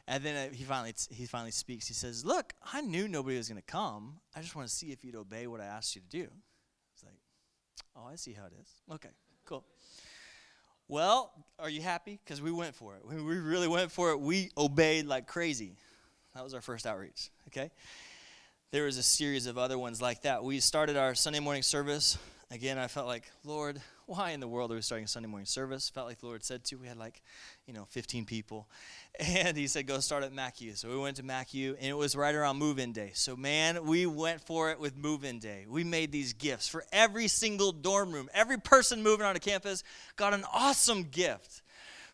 and 0.10 0.24
then 0.24 0.50
uh, 0.50 0.54
he 0.54 0.66
finally 0.66 0.94
he 1.10 1.26
finally 1.26 1.52
speaks. 1.52 1.88
He 1.88 1.94
says, 1.94 2.24
"Look, 2.24 2.54
I 2.74 2.80
knew 2.80 3.10
nobody 3.10 3.36
was 3.36 3.50
going 3.50 3.62
to 3.62 3.72
come. 3.72 4.20
I 4.34 4.42
just 4.42 4.56
want 4.56 4.70
to 4.70 4.74
see 4.74 4.94
if 4.94 5.04
you'd 5.04 5.18
obey 5.18 5.48
what 5.48 5.60
I 5.60 5.66
asked 5.66 5.96
you 5.96 6.02
to 6.02 6.08
do." 6.08 6.30
It's 6.94 7.04
like, 7.04 7.18
"Oh, 7.94 8.08
I 8.10 8.16
see 8.16 8.32
how 8.32 8.46
it 8.46 8.54
is. 8.62 8.70
Okay, 8.94 9.10
cool." 9.44 9.66
Well, 10.88 11.34
are 11.60 11.70
you 11.70 11.82
happy? 11.82 12.22
Because 12.24 12.42
we 12.42 12.54
went 12.54 12.74
for 12.74 12.96
it. 12.96 13.06
We 13.06 13.18
really 13.18 13.68
went 13.68 13.92
for 13.92 14.12
it. 14.12 14.20
We 14.22 14.50
obeyed 14.58 15.08
like 15.08 15.28
crazy. 15.28 15.76
That 16.36 16.44
was 16.46 16.54
our 16.54 16.62
first 16.62 16.88
outreach. 16.88 17.30
Okay 17.50 17.70
there 18.72 18.84
was 18.84 18.98
a 18.98 19.04
series 19.04 19.46
of 19.48 19.58
other 19.58 19.80
ones 19.80 20.02
like 20.02 20.24
that. 20.24 20.44
We 20.44 20.60
started 20.60 20.98
our 20.98 21.16
Sunday 21.16 21.40
morning 21.40 21.64
service. 21.64 22.18
Again, 22.52 22.78
I 22.78 22.88
felt 22.88 23.08
like, 23.08 23.32
Lord, 23.46 23.82
why 24.08 24.32
in 24.32 24.42
the 24.42 24.48
world 24.48 24.72
are 24.72 24.76
we 24.76 24.82
starting 24.82 25.06
a 25.06 25.08
Sunday 25.08 25.30
morning 25.30 25.46
service? 25.46 25.90
Felt 25.90 26.06
like 26.06 26.20
the 26.20 26.26
Lord 26.26 26.44
said 26.44 26.66
to. 26.66 26.76
We 26.76 26.88
had 26.88 26.98
like, 26.98 27.22
you 27.66 27.74
know, 27.74 27.86
15 27.90 28.26
people. 28.26 28.68
And 29.20 29.58
he 29.58 29.66
said, 29.66 29.88
go 29.88 30.00
start 30.00 30.24
at 30.24 30.32
MacU. 30.32 30.78
So 30.78 30.90
we 30.90 30.98
went 30.98 31.18
to 31.18 31.24
MacU, 31.24 31.76
and 31.80 31.88
it 31.88 31.98
was 31.98 32.16
right 32.16 32.36
around 32.36 32.58
move 32.58 32.78
in 32.78 32.92
day. 32.92 33.14
So, 33.16 33.36
man, 33.36 33.84
we 33.84 34.06
went 34.06 34.42
for 34.42 34.70
it 34.70 34.80
with 34.80 34.96
move 34.96 35.24
in 35.24 35.40
day. 35.40 35.66
We 35.68 35.84
made 35.84 36.12
these 36.12 36.34
gifts 36.34 36.68
for 36.68 36.84
every 36.92 37.28
single 37.28 37.72
dorm 37.72 38.12
room. 38.12 38.30
Every 38.32 38.60
person 38.60 39.02
moving 39.02 39.24
on 39.24 39.30
onto 39.30 39.40
campus 39.40 39.84
got 40.18 40.36
an 40.36 40.44
awesome 40.54 41.02
gift 41.02 41.64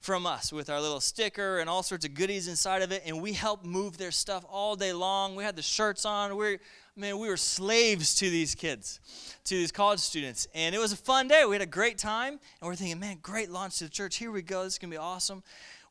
from 0.04 0.26
us 0.26 0.52
with 0.52 0.70
our 0.70 0.82
little 0.82 1.00
sticker 1.00 1.60
and 1.60 1.70
all 1.70 1.82
sorts 1.82 2.04
of 2.04 2.14
goodies 2.14 2.50
inside 2.50 2.82
of 2.82 2.92
it. 2.92 3.04
And 3.06 3.22
we 3.22 3.32
helped 3.32 3.66
move 3.66 3.98
their 3.98 4.12
stuff 4.12 4.46
all 4.50 4.76
day 4.76 4.92
long. 4.92 5.34
We 5.34 5.46
had 5.46 5.56
the 5.56 5.62
shirts 5.62 6.06
on. 6.06 6.36
We 6.36 6.60
man, 6.98 7.18
we 7.18 7.30
were 7.30 7.38
slaves 7.38 8.14
to 8.16 8.30
these 8.30 8.54
kids, 8.54 9.00
to 9.46 9.56
these 9.56 9.72
college 9.72 10.02
students. 10.02 10.46
And 10.54 10.76
it 10.76 10.78
was 10.80 10.92
a 10.92 10.98
fun 10.98 11.30
day. 11.30 11.46
We 11.46 11.56
had 11.56 11.62
a 11.62 11.66
great 11.66 11.98
time. 11.98 12.34
And 12.34 12.68
we're 12.68 12.76
thinking, 12.76 13.00
man, 13.00 13.20
great 13.22 13.50
launch 13.50 13.78
to 13.78 13.86
the 13.86 13.90
church. 13.90 14.18
Here 14.18 14.30
we 14.30 14.42
go. 14.42 14.66
This 14.66 14.74
is 14.74 14.80
going 14.80 14.92
to 14.92 14.96
be 14.96 15.00
awesome. 15.02 15.42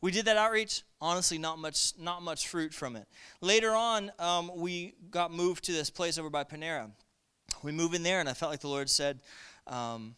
We 0.02 0.11
did 0.11 0.26
that 0.26 0.37
outreach. 0.37 0.83
Honestly, 1.00 1.38
not 1.38 1.59
much, 1.59 1.95
not 1.99 2.23
much 2.23 2.49
fruit 2.49 2.75
from 2.75 2.97
it. 2.97 3.09
Later 3.40 3.71
on, 3.71 4.12
um, 4.19 4.50
we 4.54 4.95
got 5.11 5.33
moved 5.33 5.64
to 5.64 5.73
this 5.73 5.88
place 5.88 6.19
over 6.19 6.28
by 6.28 6.45
Panera. 6.45 6.90
We 7.62 7.73
moved 7.73 7.95
in 7.95 8.02
there, 8.02 8.21
and 8.21 8.28
I 8.28 8.35
felt 8.35 8.50
like 8.50 8.61
the 8.61 8.69
Lord 8.69 8.90
said, 8.90 9.21
um, 9.66 10.16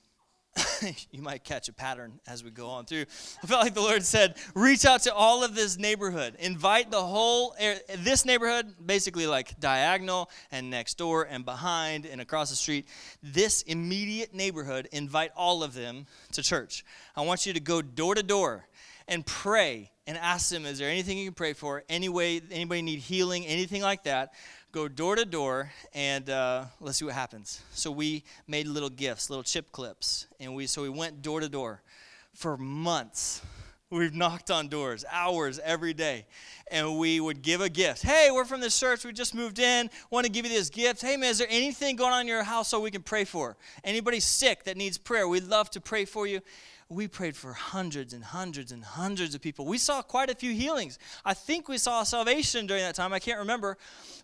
you 1.11 1.23
might 1.23 1.45
catch 1.45 1.69
a 1.69 1.73
pattern 1.73 2.21
as 2.27 2.45
we 2.45 2.51
go 2.51 2.69
on 2.69 2.85
through. 2.85 3.05
I 3.43 3.47
felt 3.47 3.63
like 3.63 3.75
the 3.75 3.81
Lord 3.81 4.05
said, 4.05 4.37
reach 4.55 4.85
out 4.85 5.03
to 5.03 5.15
all 5.15 5.43
of 5.43 5.55
this 5.55 5.79
neighborhood. 5.79 6.37
Invite 6.39 6.91
the 6.91 7.03
whole, 7.03 7.55
this 7.99 8.25
neighborhood, 8.25 8.75
basically 8.85 9.27
like 9.27 9.59
diagonal 9.61 10.31
and 10.51 10.71
next 10.71 10.99
door 10.99 11.27
and 11.29 11.45
behind 11.45 12.07
and 12.07 12.21
across 12.21 12.51
the 12.51 12.57
street. 12.57 12.87
This 13.23 13.63
immediate 13.63 14.35
neighborhood, 14.35 14.89
invite 14.93 15.33
all 15.37 15.63
of 15.63 15.75
them 15.75 16.07
to 16.33 16.43
church. 16.43 16.85
I 17.17 17.23
want 17.23 17.47
you 17.47 17.53
to 17.53 17.61
go 17.61 17.83
door 17.83 18.15
to 18.15 18.23
door 18.23 18.67
and 19.09 19.25
pray 19.27 19.91
and 20.07 20.17
ask 20.19 20.51
them, 20.51 20.67
is 20.67 20.79
there 20.79 20.91
anything 20.91 21.19
you 21.19 21.27
can 21.27 21.35
pray 21.35 21.53
for? 21.53 21.85
Any 21.89 22.09
way, 22.09 22.41
anybody 22.51 22.83
need 22.83 22.99
healing, 22.99 23.47
anything 23.47 23.83
like 23.83 24.05
that? 24.05 24.33
Go 24.75 24.89
door 24.89 25.15
to 25.15 25.25
door 25.25 25.71
and 25.93 26.29
uh, 26.29 26.65
let's 26.81 26.99
see 26.99 27.05
what 27.05 27.15
happens. 27.15 27.63
So 27.75 27.93
we 27.93 28.25
made 28.49 28.67
little 28.67 28.91
gifts, 28.91 29.31
little 29.31 29.45
chip 29.45 29.71
clips, 29.71 30.27
and 30.41 30.53
we 30.53 30.67
so 30.67 30.83
we 30.83 30.89
went 30.89 31.23
door 31.23 31.39
to 31.39 31.49
door 31.49 31.81
for 32.33 32.57
months. 32.57 33.41
We've 33.91 34.13
knocked 34.13 34.51
on 34.51 34.67
doors, 34.67 35.05
hours 35.09 35.61
every 35.63 35.95
day, 35.95 36.27
and 36.73 36.99
we 36.99 37.21
would 37.21 37.41
give 37.41 37.61
a 37.61 37.69
gift. 37.69 38.03
Hey, 38.03 38.31
we're 38.33 38.45
from 38.45 38.61
this 38.61 38.77
church. 38.77 39.05
We 39.05 39.13
just 39.13 39.33
moved 39.33 39.61
in. 39.61 39.91
Want 40.11 40.27
to 40.27 40.33
give 40.33 40.45
you 40.45 40.51
this 40.51 40.71
gift. 40.71 41.03
Hey, 41.03 41.17
man, 41.17 41.31
is 41.31 41.39
there 41.39 41.47
anything 41.49 41.95
going 41.95 42.13
on 42.13 42.23
in 42.23 42.27
your 42.27 42.43
house 42.43 42.67
so 42.67 42.81
we 42.81 42.91
can 42.91 43.03
pray 43.03 43.23
for? 43.23 43.57
Anybody 43.85 44.19
sick 44.19 44.65
that 44.65 44.77
needs 44.77 44.99
prayer? 44.99 45.29
We'd 45.29 45.45
love 45.45 45.71
to 45.71 45.81
pray 45.81 46.05
for 46.05 46.27
you 46.27 46.41
we 46.89 47.09
prayed 47.09 47.37
for 47.37 47.53
hundreds 47.53 48.13
and 48.13 48.23
hundreds 48.23 48.73
and 48.73 48.85
hundreds 48.85 49.35
of 49.35 49.41
people. 49.41 49.65
We 49.65 49.79
saw 49.79 50.03
quite 50.03 50.31
a 50.31 50.35
few 50.35 50.53
healings. 50.53 50.99
I 51.25 51.35
think 51.35 51.69
we 51.69 51.79
saw 51.79 52.03
salvation 52.03 52.67
during 52.67 52.83
that 52.83 52.95
time. 52.95 53.13
I 53.13 53.19
can't 53.19 53.39
remember. 53.39 53.79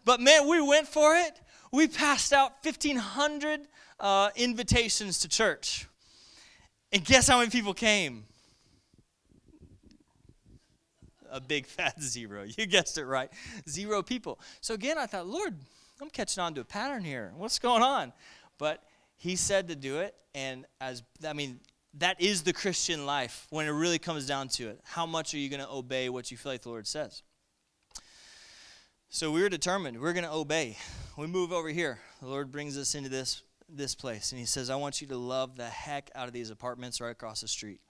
But 0.05 0.21
man, 0.21 0.49
we 0.49 0.61
went 0.61 0.87
for 0.87 1.15
it. 1.17 1.41
We 1.73 1.89
passed 1.89 2.33
out 2.33 2.65
1,500 2.65 3.61
uh, 3.99 4.31
invitations 4.37 5.19
to 5.21 5.29
church. 5.29 5.87
And 6.93 7.05
guess 7.05 7.29
how 7.29 7.39
many 7.39 7.51
people 7.51 7.75
came? 7.75 8.25
A 11.31 11.41
big 11.41 11.67
fat 11.67 12.01
zero. 12.03 12.45
You 12.45 12.67
guessed 12.67 12.99
it 12.99 13.05
right. 13.05 13.31
Zero 13.69 14.03
people. 14.03 14.41
So 14.61 14.75
again, 14.75 14.99
I 14.99 15.07
thought, 15.07 15.27
Lord, 15.27 15.55
I'm 16.01 16.11
catching 16.11 16.43
on 16.43 16.55
to 16.55 16.63
a 16.63 16.65
pattern 16.65 17.05
here. 17.05 17.33
What's 17.37 17.59
going 17.59 17.83
on? 17.83 18.13
But 18.59 18.83
he 19.17 19.37
said 19.37 19.69
to 19.69 19.77
do 19.77 20.01
it. 20.01 20.15
And 20.35 20.67
as, 20.81 21.03
I 21.27 21.33
mean, 21.33 21.61
that 21.95 22.21
is 22.21 22.43
the 22.43 22.53
Christian 22.53 23.05
life 23.07 23.47
when 23.51 23.67
it 23.67 23.71
really 23.71 23.99
comes 23.99 24.27
down 24.27 24.49
to 24.49 24.69
it. 24.69 24.81
How 24.85 25.07
much 25.07 25.35
are 25.35 25.39
you 25.39 25.49
going 25.49 25.63
to 25.63 25.71
obey 25.71 26.09
what 26.09 26.31
you 26.31 26.37
feel 26.37 26.53
like 26.53 26.63
the 26.63 26.69
Lord 26.69 26.87
says? 26.87 27.23
So 29.09 29.33
we 29.33 29.43
were 29.43 29.49
determined. 29.49 30.01
We're 30.01 30.13
going 30.13 30.25
to 30.25 30.33
obey. 30.33 30.77
We 31.17 31.27
move 31.27 31.53
over 31.53 31.69
here. 31.69 31.99
The 32.21 32.29
Lord 32.29 32.53
brings 32.53 32.79
us 32.79 32.95
into 32.95 33.09
this 33.09 33.43
this 33.73 33.95
place, 33.95 34.33
and 34.33 34.39
He 34.41 34.47
says, 34.47 34.69
"I 34.69 34.77
want 34.77 35.01
you 35.01 35.07
to 35.09 35.17
love 35.17 35.57
the 35.57 35.69
heck 35.69 36.11
out 36.15 36.27
of 36.27 36.33
these 36.33 36.51
apartments 36.51 37.01
right 37.01 37.11
across 37.11 37.41
the 37.41 37.49
street, 37.49 37.81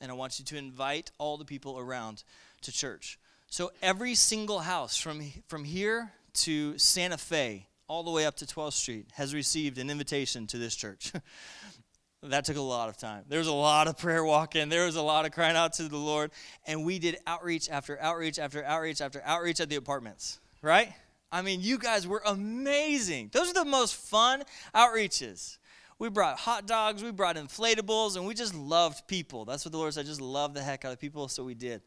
and 0.00 0.10
I 0.10 0.14
want 0.14 0.38
you 0.38 0.44
to 0.46 0.56
invite 0.56 1.12
all 1.18 1.36
the 1.36 1.44
people 1.44 1.78
around 1.78 2.24
to 2.62 2.72
church." 2.72 3.18
So 3.48 3.70
every 3.80 4.14
single 4.14 4.60
house 4.60 4.96
from 4.96 5.32
from 5.46 5.64
here 5.64 6.12
to 6.34 6.76
Santa 6.78 7.16
Fe, 7.16 7.68
all 7.86 8.02
the 8.02 8.10
way 8.10 8.26
up 8.26 8.36
to 8.36 8.46
12th 8.46 8.74
Street, 8.74 9.06
has 9.12 9.34
received 9.34 9.78
an 9.78 9.88
invitation 9.88 10.46
to 10.48 10.58
this 10.58 10.74
church. 10.74 11.12
That 12.22 12.44
took 12.44 12.56
a 12.56 12.60
lot 12.60 12.88
of 12.88 12.96
time. 12.96 13.24
There 13.28 13.38
was 13.38 13.46
a 13.46 13.52
lot 13.52 13.86
of 13.86 13.96
prayer 13.96 14.24
walking. 14.24 14.68
There 14.68 14.86
was 14.86 14.96
a 14.96 15.02
lot 15.02 15.24
of 15.24 15.30
crying 15.30 15.56
out 15.56 15.74
to 15.74 15.84
the 15.84 15.96
Lord. 15.96 16.32
And 16.66 16.84
we 16.84 16.98
did 16.98 17.16
outreach 17.26 17.70
after 17.70 18.00
outreach 18.00 18.38
after 18.40 18.64
outreach 18.64 19.00
after 19.00 19.22
outreach 19.24 19.60
at 19.60 19.68
the 19.68 19.76
apartments, 19.76 20.40
right? 20.60 20.92
I 21.30 21.42
mean, 21.42 21.60
you 21.60 21.78
guys 21.78 22.08
were 22.08 22.22
amazing. 22.26 23.30
Those 23.32 23.50
are 23.50 23.54
the 23.54 23.64
most 23.64 23.94
fun 23.94 24.42
outreaches. 24.74 25.58
We 26.00 26.08
brought 26.08 26.38
hot 26.38 26.66
dogs, 26.66 27.02
we 27.02 27.10
brought 27.10 27.36
inflatables, 27.36 28.16
and 28.16 28.26
we 28.26 28.34
just 28.34 28.54
loved 28.54 29.06
people. 29.08 29.44
That's 29.44 29.64
what 29.64 29.72
the 29.72 29.78
Lord 29.78 29.92
said. 29.94 30.06
Just 30.06 30.20
love 30.20 30.54
the 30.54 30.62
heck 30.62 30.84
out 30.84 30.92
of 30.92 31.00
people, 31.00 31.28
so 31.28 31.44
we 31.44 31.54
did. 31.54 31.82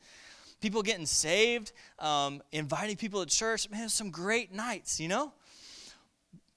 People 0.60 0.84
getting 0.84 1.06
saved, 1.06 1.72
um, 1.98 2.42
inviting 2.52 2.98
people 2.98 3.26
to 3.26 3.36
church. 3.36 3.70
Man, 3.70 3.90
some 3.90 4.12
great 4.12 4.54
nights, 4.54 5.00
you 5.00 5.08
know? 5.08 5.34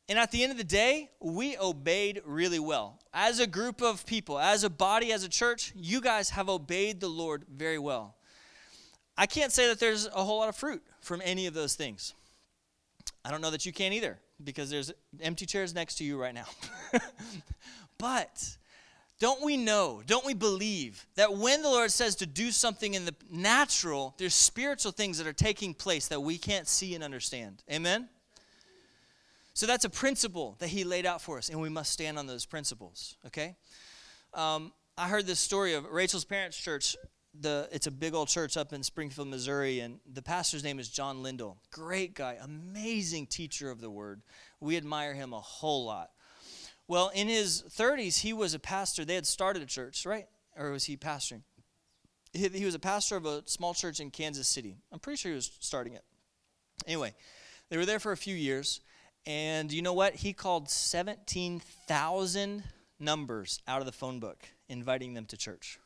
And 0.08 0.18
at 0.18 0.30
the 0.30 0.42
end 0.42 0.52
of 0.52 0.58
the 0.58 0.64
day, 0.64 1.10
we 1.20 1.56
obeyed 1.56 2.20
really 2.26 2.58
well. 2.58 2.98
As 3.12 3.40
a 3.40 3.46
group 3.46 3.80
of 3.80 4.04
people, 4.04 4.38
as 4.38 4.62
a 4.62 4.70
body, 4.70 5.12
as 5.12 5.24
a 5.24 5.28
church, 5.28 5.72
you 5.74 6.00
guys 6.00 6.30
have 6.30 6.48
obeyed 6.48 7.00
the 7.00 7.08
Lord 7.08 7.44
very 7.50 7.78
well. 7.78 8.16
I 9.16 9.26
can't 9.26 9.52
say 9.52 9.68
that 9.68 9.80
there's 9.80 10.06
a 10.06 10.24
whole 10.24 10.38
lot 10.38 10.48
of 10.48 10.56
fruit 10.56 10.82
from 11.00 11.22
any 11.24 11.46
of 11.46 11.54
those 11.54 11.74
things. 11.74 12.14
I 13.24 13.30
don't 13.30 13.40
know 13.40 13.50
that 13.50 13.64
you 13.64 13.72
can 13.72 13.92
either 13.92 14.18
because 14.42 14.68
there's 14.68 14.92
empty 15.20 15.46
chairs 15.46 15.74
next 15.74 15.96
to 15.96 16.04
you 16.04 16.20
right 16.20 16.34
now. 16.34 16.46
but 17.98 18.56
don't 19.20 19.42
we 19.42 19.56
know, 19.56 20.02
don't 20.04 20.26
we 20.26 20.34
believe 20.34 21.06
that 21.14 21.34
when 21.34 21.62
the 21.62 21.68
Lord 21.68 21.90
says 21.90 22.16
to 22.16 22.26
do 22.26 22.50
something 22.50 22.92
in 22.92 23.04
the 23.04 23.14
natural, 23.30 24.14
there's 24.18 24.34
spiritual 24.34 24.92
things 24.92 25.16
that 25.18 25.26
are 25.26 25.32
taking 25.32 25.72
place 25.72 26.08
that 26.08 26.20
we 26.20 26.36
can't 26.36 26.68
see 26.68 26.94
and 26.94 27.02
understand? 27.02 27.62
Amen? 27.70 28.08
So 29.54 29.66
that's 29.66 29.84
a 29.84 29.90
principle 29.90 30.56
that 30.58 30.68
he 30.68 30.82
laid 30.82 31.06
out 31.06 31.22
for 31.22 31.38
us, 31.38 31.48
and 31.48 31.60
we 31.60 31.68
must 31.68 31.92
stand 31.92 32.18
on 32.18 32.26
those 32.26 32.44
principles, 32.44 33.16
okay? 33.26 33.54
Um, 34.34 34.72
I 34.98 35.08
heard 35.08 35.26
this 35.26 35.38
story 35.38 35.74
of 35.74 35.86
Rachel's 35.86 36.24
parents' 36.24 36.56
church. 36.56 36.96
The, 37.40 37.68
it's 37.70 37.86
a 37.86 37.92
big 37.92 38.14
old 38.14 38.28
church 38.28 38.56
up 38.56 38.72
in 38.72 38.82
Springfield, 38.82 39.28
Missouri, 39.28 39.78
and 39.78 40.00
the 40.12 40.22
pastor's 40.22 40.64
name 40.64 40.80
is 40.80 40.88
John 40.88 41.22
Lindell. 41.22 41.58
Great 41.70 42.14
guy, 42.14 42.36
amazing 42.42 43.28
teacher 43.28 43.70
of 43.70 43.80
the 43.80 43.90
word. 43.90 44.22
We 44.58 44.76
admire 44.76 45.14
him 45.14 45.32
a 45.32 45.40
whole 45.40 45.84
lot. 45.84 46.10
Well, 46.88 47.10
in 47.14 47.28
his 47.28 47.62
30s, 47.62 48.20
he 48.20 48.32
was 48.32 48.54
a 48.54 48.58
pastor. 48.58 49.04
They 49.04 49.14
had 49.14 49.26
started 49.26 49.62
a 49.62 49.66
church, 49.66 50.04
right? 50.04 50.26
Or 50.56 50.72
was 50.72 50.84
he 50.84 50.96
pastoring? 50.96 51.42
He, 52.32 52.48
he 52.48 52.64
was 52.64 52.74
a 52.74 52.80
pastor 52.80 53.16
of 53.16 53.24
a 53.24 53.44
small 53.46 53.72
church 53.72 54.00
in 54.00 54.10
Kansas 54.10 54.48
City. 54.48 54.76
I'm 54.92 54.98
pretty 54.98 55.16
sure 55.16 55.30
he 55.30 55.36
was 55.36 55.50
starting 55.60 55.92
it. 55.92 56.04
Anyway, 56.88 57.14
they 57.70 57.76
were 57.76 57.86
there 57.86 58.00
for 58.00 58.10
a 58.10 58.16
few 58.16 58.34
years. 58.34 58.80
And 59.26 59.72
you 59.72 59.82
know 59.82 59.92
what? 59.92 60.16
He 60.16 60.32
called 60.32 60.68
17,000 60.68 62.64
numbers 63.00 63.60
out 63.66 63.80
of 63.80 63.86
the 63.86 63.92
phone 63.92 64.20
book, 64.20 64.46
inviting 64.68 65.14
them 65.14 65.24
to 65.26 65.36
church. 65.36 65.78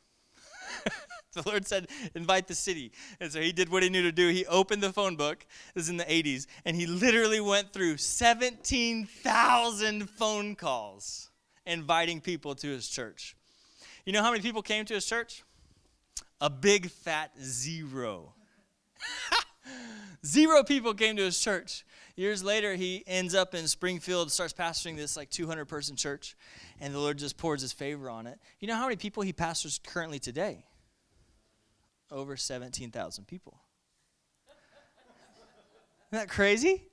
the 1.33 1.43
Lord 1.45 1.67
said, 1.67 1.87
invite 2.15 2.47
the 2.47 2.55
city. 2.55 2.91
And 3.19 3.31
so 3.31 3.39
he 3.39 3.51
did 3.51 3.69
what 3.69 3.83
he 3.83 3.89
knew 3.89 4.01
to 4.03 4.11
do. 4.11 4.29
He 4.29 4.45
opened 4.45 4.81
the 4.83 4.91
phone 4.91 5.15
book, 5.15 5.45
this 5.73 5.85
is 5.85 5.89
in 5.89 5.97
the 5.97 6.05
80s, 6.05 6.45
and 6.65 6.75
he 6.75 6.85
literally 6.85 7.39
went 7.39 7.73
through 7.73 7.97
17,000 7.97 10.09
phone 10.09 10.55
calls 10.55 11.29
inviting 11.65 12.21
people 12.21 12.53
to 12.55 12.67
his 12.67 12.89
church. 12.89 13.35
You 14.05 14.13
know 14.13 14.23
how 14.23 14.31
many 14.31 14.41
people 14.41 14.61
came 14.61 14.85
to 14.85 14.93
his 14.95 15.05
church? 15.05 15.43
A 16.41 16.49
big 16.49 16.89
fat 16.89 17.31
zero. 17.41 18.33
zero 20.25 20.63
people 20.63 20.93
came 20.93 21.17
to 21.17 21.23
his 21.23 21.37
church. 21.39 21.83
Years 22.15 22.43
later, 22.43 22.75
he 22.75 23.03
ends 23.07 23.33
up 23.33 23.55
in 23.55 23.67
Springfield, 23.67 24.31
starts 24.31 24.53
pastoring 24.53 24.95
this 24.95 25.15
like 25.15 25.29
200 25.29 25.65
person 25.65 25.95
church, 25.95 26.35
and 26.79 26.93
the 26.93 26.99
Lord 26.99 27.17
just 27.17 27.37
pours 27.37 27.61
his 27.61 27.71
favor 27.71 28.09
on 28.09 28.27
it. 28.27 28.39
You 28.59 28.67
know 28.67 28.75
how 28.75 28.83
many 28.83 28.95
people 28.95 29.23
he 29.23 29.33
pastors 29.33 29.79
currently 29.85 30.19
today? 30.19 30.65
Over 32.11 32.35
17,000 32.37 33.27
people. 33.27 33.59
Isn't 36.11 36.27
that 36.27 36.29
crazy? 36.29 36.83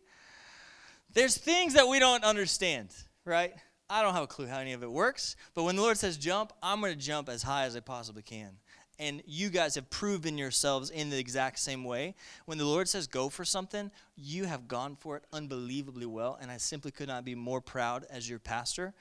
There's 1.14 1.36
things 1.36 1.74
that 1.74 1.88
we 1.88 1.98
don't 1.98 2.22
understand, 2.22 2.90
right? 3.24 3.54
I 3.88 4.02
don't 4.02 4.14
have 4.14 4.24
a 4.24 4.26
clue 4.26 4.46
how 4.46 4.58
any 4.58 4.74
of 4.74 4.82
it 4.82 4.90
works, 4.90 5.36
but 5.54 5.62
when 5.62 5.76
the 5.76 5.82
Lord 5.82 5.96
says 5.96 6.18
jump, 6.18 6.52
I'm 6.62 6.80
going 6.80 6.92
to 6.92 6.98
jump 6.98 7.28
as 7.28 7.42
high 7.42 7.64
as 7.64 7.76
I 7.76 7.80
possibly 7.80 8.22
can 8.22 8.58
and 8.98 9.22
you 9.26 9.50
guys 9.50 9.74
have 9.74 9.90
proven 9.90 10.38
yourselves 10.38 10.90
in 10.90 11.10
the 11.10 11.18
exact 11.18 11.58
same 11.58 11.84
way. 11.84 12.14
When 12.46 12.58
the 12.58 12.64
Lord 12.64 12.88
says 12.88 13.06
go 13.06 13.28
for 13.28 13.44
something, 13.44 13.90
you 14.16 14.44
have 14.44 14.68
gone 14.68 14.96
for 14.96 15.16
it 15.16 15.24
unbelievably 15.32 16.06
well, 16.06 16.38
and 16.40 16.50
I 16.50 16.56
simply 16.56 16.90
could 16.90 17.08
not 17.08 17.24
be 17.24 17.34
more 17.34 17.60
proud 17.60 18.06
as 18.10 18.28
your 18.28 18.38
pastor 18.38 18.94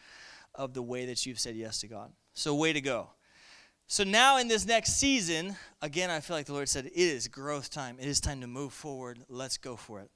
of 0.54 0.74
the 0.74 0.84
way 0.84 1.06
that 1.06 1.26
you've 1.26 1.40
said 1.40 1.56
yes 1.56 1.80
to 1.82 1.88
God. 1.88 2.12
So, 2.34 2.56
way 2.56 2.74
to 2.74 2.82
go. 2.82 3.10
So, 3.88 4.04
now 4.04 4.38
in 4.38 4.48
this 4.48 4.66
next 4.66 4.98
season, 4.98 5.56
again, 5.82 6.10
I 6.10 6.20
feel 6.20 6.36
like 6.36 6.48
the 6.48 6.54
Lord 6.54 6.70
said, 6.70 6.86
it 6.86 6.94
is 6.94 7.28
growth 7.28 7.70
time. 7.70 7.98
It 8.00 8.08
is 8.08 8.20
time 8.20 8.42
to 8.42 8.48
move 8.48 8.74
forward. 8.74 9.20
Let's 9.30 9.58
go 9.58 9.76
for 9.76 10.02
it. 10.02 10.10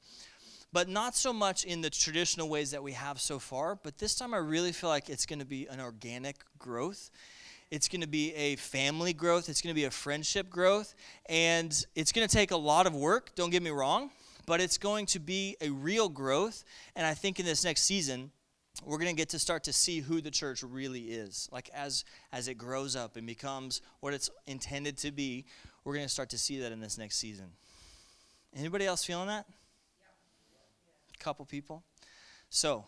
But 0.71 0.87
not 0.87 1.15
so 1.15 1.33
much 1.33 1.63
in 1.63 1.81
the 1.81 1.89
traditional 1.89 2.47
ways 2.47 2.71
that 2.71 2.83
we 2.83 2.91
have 2.91 3.19
so 3.19 3.39
far, 3.39 3.75
but 3.75 3.97
this 3.97 4.15
time 4.15 4.33
I 4.33 4.37
really 4.37 4.71
feel 4.71 4.89
like 4.89 5.09
it's 5.09 5.25
going 5.25 5.39
to 5.39 5.45
be 5.45 5.65
an 5.65 5.79
organic 5.79 6.43
growth 6.59 7.09
it's 7.71 7.87
going 7.87 8.01
to 8.01 8.07
be 8.07 8.33
a 8.33 8.55
family 8.55 9.13
growth, 9.13 9.49
it's 9.49 9.61
going 9.61 9.73
to 9.73 9.79
be 9.79 9.85
a 9.85 9.91
friendship 9.91 10.49
growth, 10.49 10.95
and 11.27 11.85
it's 11.95 12.11
going 12.11 12.27
to 12.27 12.33
take 12.33 12.51
a 12.51 12.57
lot 12.57 12.87
of 12.87 12.95
work, 12.95 13.35
don't 13.35 13.49
get 13.49 13.61
me 13.61 13.69
wrong, 13.69 14.09
but 14.45 14.59
it's 14.59 14.77
going 14.77 15.05
to 15.07 15.19
be 15.19 15.55
a 15.61 15.69
real 15.69 16.09
growth. 16.09 16.63
And 16.95 17.05
I 17.05 17.13
think 17.13 17.39
in 17.39 17.45
this 17.45 17.63
next 17.63 17.83
season, 17.83 18.31
we're 18.83 18.97
going 18.97 19.13
to 19.13 19.15
get 19.15 19.29
to 19.29 19.39
start 19.39 19.63
to 19.65 19.73
see 19.73 19.99
who 19.99 20.21
the 20.21 20.31
church 20.31 20.63
really 20.63 21.01
is. 21.01 21.49
Like 21.51 21.69
as 21.73 22.05
as 22.31 22.47
it 22.47 22.55
grows 22.55 22.95
up 22.95 23.17
and 23.17 23.27
becomes 23.27 23.81
what 23.99 24.13
it's 24.13 24.29
intended 24.47 24.97
to 24.99 25.11
be, 25.11 25.45
we're 25.83 25.93
going 25.93 26.05
to 26.05 26.11
start 26.11 26.29
to 26.29 26.37
see 26.37 26.59
that 26.61 26.71
in 26.71 26.79
this 26.79 26.97
next 26.97 27.17
season. 27.17 27.47
Anybody 28.55 28.85
else 28.85 29.03
feeling 29.03 29.27
that? 29.27 29.45
A 31.13 31.23
couple 31.23 31.45
people. 31.45 31.83
So, 32.49 32.85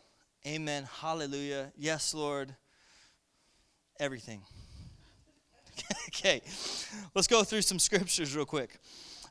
amen. 0.47 0.87
Hallelujah. 1.01 1.71
Yes, 1.77 2.13
Lord. 2.13 2.55
Everything. 3.99 4.41
Okay, 6.21 6.41
let's 7.15 7.27
go 7.27 7.43
through 7.43 7.63
some 7.63 7.79
scriptures 7.79 8.35
real 8.35 8.45
quick. 8.45 8.77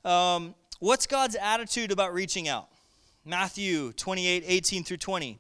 Um, 0.05 0.55
what's 0.81 1.07
God's 1.07 1.37
attitude 1.37 1.93
about 1.93 2.13
reaching 2.13 2.49
out? 2.49 2.69
Matthew 3.25 3.93
28 3.93 4.43
18 4.45 4.83
through 4.83 4.97
20. 4.97 5.39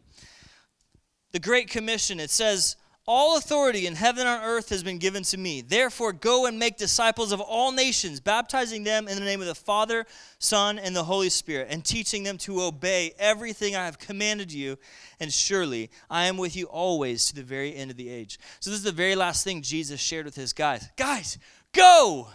The 1.32 1.38
Great 1.40 1.68
Commission, 1.68 2.20
it 2.20 2.30
says, 2.30 2.76
All 3.06 3.36
authority 3.36 3.86
in 3.86 3.94
heaven 3.94 4.26
and 4.26 4.28
on 4.28 4.44
earth 4.44 4.68
has 4.68 4.82
been 4.82 4.98
given 4.98 5.22
to 5.24 5.38
me. 5.38 5.62
Therefore, 5.62 6.12
go 6.12 6.46
and 6.46 6.58
make 6.58 6.76
disciples 6.76 7.32
of 7.32 7.40
all 7.40 7.72
nations, 7.72 8.20
baptizing 8.20 8.84
them 8.84 9.08
in 9.08 9.18
the 9.18 9.24
name 9.24 9.40
of 9.40 9.46
the 9.46 9.54
Father, 9.54 10.06
Son, 10.38 10.78
and 10.78 10.94
the 10.94 11.04
Holy 11.04 11.30
Spirit, 11.30 11.68
and 11.70 11.84
teaching 11.84 12.22
them 12.22 12.36
to 12.38 12.62
obey 12.62 13.12
everything 13.18 13.74
I 13.74 13.86
have 13.86 13.98
commanded 13.98 14.52
you. 14.52 14.78
And 15.18 15.32
surely 15.32 15.90
I 16.10 16.26
am 16.26 16.36
with 16.36 16.54
you 16.54 16.66
always 16.66 17.26
to 17.26 17.34
the 17.34 17.42
very 17.42 17.74
end 17.74 17.90
of 17.90 17.96
the 17.96 18.10
age. 18.10 18.38
So, 18.60 18.70
this 18.70 18.78
is 18.78 18.84
the 18.84 18.92
very 18.92 19.16
last 19.16 19.44
thing 19.44 19.62
Jesus 19.62 19.98
shared 19.98 20.26
with 20.26 20.36
his 20.36 20.52
guys. 20.52 20.86
Guys, 20.96 21.38
go! 21.72 22.28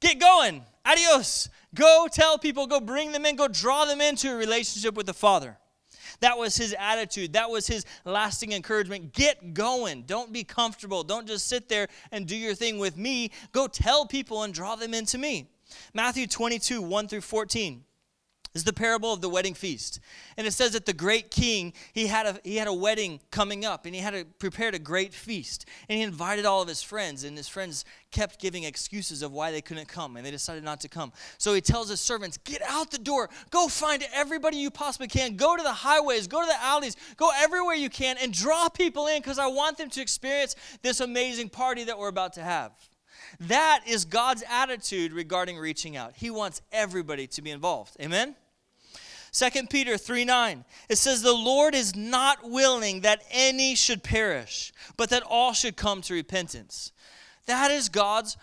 Get 0.00 0.18
going! 0.18 0.64
Adios! 0.84 1.48
Go 1.74 2.08
tell 2.10 2.36
people, 2.36 2.66
go 2.66 2.80
bring 2.80 3.12
them 3.12 3.24
in, 3.24 3.36
go 3.36 3.46
draw 3.46 3.84
them 3.84 4.00
into 4.00 4.32
a 4.32 4.36
relationship 4.36 4.94
with 4.94 5.06
the 5.06 5.14
Father. 5.14 5.56
That 6.20 6.38
was 6.38 6.56
his 6.56 6.74
attitude. 6.78 7.32
That 7.32 7.50
was 7.50 7.66
his 7.66 7.84
lasting 8.04 8.52
encouragement. 8.52 9.12
Get 9.12 9.54
going. 9.54 10.02
Don't 10.02 10.32
be 10.32 10.44
comfortable. 10.44 11.02
Don't 11.02 11.26
just 11.26 11.46
sit 11.46 11.68
there 11.68 11.88
and 12.12 12.26
do 12.26 12.36
your 12.36 12.54
thing 12.54 12.78
with 12.78 12.96
me. 12.96 13.30
Go 13.52 13.66
tell 13.66 14.06
people 14.06 14.42
and 14.42 14.54
draw 14.54 14.76
them 14.76 14.94
into 14.94 15.18
me. 15.18 15.50
Matthew 15.94 16.26
22, 16.26 16.82
1 16.82 17.08
through 17.08 17.20
14 17.20 17.84
is 18.52 18.64
the 18.64 18.72
parable 18.72 19.12
of 19.12 19.20
the 19.20 19.28
wedding 19.28 19.54
feast. 19.54 20.00
And 20.36 20.46
it 20.46 20.52
says 20.52 20.72
that 20.72 20.84
the 20.84 20.92
great 20.92 21.30
king, 21.30 21.72
he 21.92 22.08
had 22.08 22.26
a 22.26 22.40
he 22.42 22.56
had 22.56 22.66
a 22.66 22.72
wedding 22.72 23.20
coming 23.30 23.64
up 23.64 23.86
and 23.86 23.94
he 23.94 24.00
had 24.00 24.14
a, 24.14 24.24
prepared 24.24 24.74
a 24.74 24.78
great 24.78 25.14
feast. 25.14 25.66
And 25.88 25.96
he 25.96 26.02
invited 26.02 26.44
all 26.44 26.60
of 26.60 26.68
his 26.68 26.82
friends 26.82 27.22
and 27.22 27.36
his 27.36 27.48
friends 27.48 27.84
kept 28.10 28.40
giving 28.40 28.64
excuses 28.64 29.22
of 29.22 29.30
why 29.30 29.52
they 29.52 29.60
couldn't 29.60 29.86
come 29.86 30.16
and 30.16 30.26
they 30.26 30.32
decided 30.32 30.64
not 30.64 30.80
to 30.80 30.88
come. 30.88 31.12
So 31.38 31.54
he 31.54 31.60
tells 31.60 31.88
his 31.88 32.00
servants, 32.00 32.38
"Get 32.38 32.60
out 32.62 32.90
the 32.90 32.98
door. 32.98 33.30
Go 33.50 33.68
find 33.68 34.04
everybody 34.12 34.56
you 34.56 34.70
possibly 34.70 35.06
can. 35.06 35.36
Go 35.36 35.56
to 35.56 35.62
the 35.62 35.72
highways, 35.72 36.26
go 36.26 36.40
to 36.40 36.46
the 36.46 36.60
alleys, 36.60 36.96
go 37.16 37.30
everywhere 37.36 37.76
you 37.76 37.88
can 37.88 38.18
and 38.18 38.32
draw 38.32 38.68
people 38.68 39.06
in 39.06 39.22
cuz 39.22 39.38
I 39.38 39.46
want 39.46 39.78
them 39.78 39.90
to 39.90 40.00
experience 40.00 40.56
this 40.82 40.98
amazing 41.00 41.50
party 41.50 41.84
that 41.84 41.98
we're 41.98 42.08
about 42.08 42.32
to 42.32 42.42
have." 42.42 42.72
That 43.38 43.82
is 43.86 44.04
God's 44.04 44.42
attitude 44.48 45.12
regarding 45.12 45.58
reaching 45.58 45.96
out. 45.96 46.14
He 46.16 46.30
wants 46.30 46.62
everybody 46.72 47.26
to 47.28 47.42
be 47.42 47.50
involved. 47.50 47.96
Amen? 48.00 48.34
2 49.32 49.48
Peter 49.68 49.96
3 49.96 50.24
9. 50.24 50.64
It 50.88 50.96
says, 50.96 51.22
The 51.22 51.32
Lord 51.32 51.74
is 51.74 51.94
not 51.94 52.48
willing 52.48 53.02
that 53.02 53.22
any 53.30 53.74
should 53.74 54.02
perish, 54.02 54.72
but 54.96 55.10
that 55.10 55.22
all 55.22 55.52
should 55.52 55.76
come 55.76 56.02
to 56.02 56.14
repentance. 56.14 56.92
That 57.46 57.70
is 57.70 57.88
God's 57.88 58.36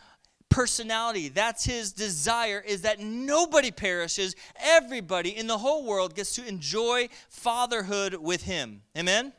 personality. 0.50 1.30
That's 1.30 1.66
his 1.66 1.92
desire 1.92 2.64
is 2.66 2.82
that 2.82 3.00
nobody 3.00 3.72
perishes. 3.72 4.36
Everybody 4.56 5.36
in 5.36 5.48
the 5.48 5.58
whole 5.58 5.86
world 5.86 6.16
gets 6.16 6.36
to 6.36 6.48
enjoy 6.48 7.10
fatherhood 7.30 8.16
with 8.16 8.44
him. 8.44 8.82
Amen? 8.98 9.34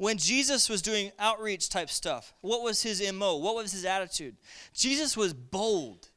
When 0.00 0.16
Jesus 0.16 0.70
was 0.70 0.80
doing 0.80 1.12
outreach 1.18 1.68
type 1.68 1.90
stuff, 1.90 2.32
what 2.40 2.62
was 2.62 2.82
his 2.82 3.02
MO? 3.12 3.36
What 3.36 3.54
was 3.54 3.70
his 3.70 3.84
attitude? 3.84 4.34
Jesus 4.72 5.14
was 5.14 5.34
bold. 5.34 6.08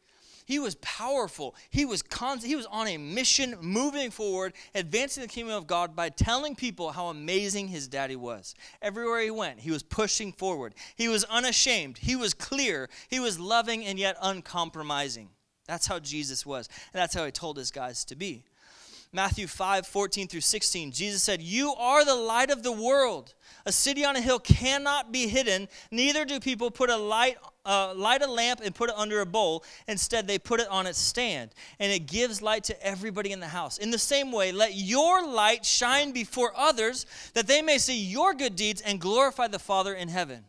He 0.45 0.57
was 0.57 0.75
powerful. 0.75 1.53
He 1.69 1.83
was 1.83 2.01
con- 2.01 2.39
he 2.39 2.55
was 2.55 2.65
on 2.67 2.87
a 2.87 2.97
mission 2.97 3.57
moving 3.59 4.09
forward, 4.09 4.53
advancing 4.73 5.21
the 5.21 5.27
kingdom 5.27 5.53
of 5.53 5.67
God 5.67 5.97
by 5.97 6.07
telling 6.07 6.55
people 6.55 6.91
how 6.91 7.07
amazing 7.07 7.67
his 7.67 7.89
daddy 7.89 8.15
was. 8.15 8.55
Everywhere 8.81 9.19
he 9.19 9.31
went, 9.31 9.59
he 9.59 9.71
was 9.71 9.83
pushing 9.83 10.31
forward. 10.31 10.75
He 10.95 11.09
was 11.09 11.25
unashamed. 11.25 11.97
He 11.97 12.15
was 12.15 12.33
clear. 12.33 12.89
He 13.09 13.19
was 13.19 13.37
loving 13.37 13.83
and 13.83 13.99
yet 13.99 14.15
uncompromising. 14.21 15.27
That's 15.67 15.87
how 15.87 15.99
Jesus 15.99 16.45
was. 16.45 16.69
And 16.93 17.01
that's 17.01 17.15
how 17.15 17.25
he 17.25 17.31
told 17.31 17.57
his 17.57 17.69
guys 17.71 18.05
to 18.05 18.15
be. 18.15 18.45
Matthew 19.15 19.45
5, 19.45 19.85
14 19.85 20.27
through 20.27 20.41
16, 20.41 20.91
Jesus 20.91 21.21
said, 21.21 21.39
You 21.39 21.75
are 21.75 22.03
the 22.03 22.15
light 22.15 22.49
of 22.49 22.63
the 22.63 22.71
world. 22.71 23.35
A 23.65 23.71
city 23.71 24.03
on 24.03 24.15
a 24.15 24.21
hill 24.21 24.39
cannot 24.39 25.11
be 25.11 25.27
hidden, 25.27 25.69
neither 25.91 26.25
do 26.25 26.39
people 26.39 26.71
put 26.71 26.89
a 26.89 26.97
light 26.97 27.37
uh, 27.65 27.93
light 27.95 28.21
a 28.21 28.29
lamp 28.29 28.59
and 28.61 28.75
put 28.75 28.89
it 28.89 28.95
under 28.97 29.21
a 29.21 29.25
bowl. 29.25 29.63
Instead, 29.87 30.27
they 30.27 30.37
put 30.37 30.59
it 30.59 30.67
on 30.67 30.85
its 30.85 30.99
stand, 30.99 31.51
and 31.79 31.91
it 31.91 32.07
gives 32.07 32.41
light 32.41 32.65
to 32.65 32.85
everybody 32.85 33.31
in 33.31 33.39
the 33.39 33.47
house. 33.47 33.77
In 33.77 33.91
the 33.91 33.97
same 33.97 34.31
way, 34.31 34.51
let 34.51 34.75
your 34.75 35.25
light 35.25 35.65
shine 35.65 36.11
before 36.11 36.51
others, 36.57 37.05
that 37.35 37.47
they 37.47 37.61
may 37.61 37.77
see 37.77 37.97
your 37.97 38.33
good 38.33 38.55
deeds 38.57 38.81
and 38.81 38.99
glorify 38.99 39.47
the 39.47 39.59
Father 39.59 39.93
in 39.93 40.09
heaven. 40.09 40.43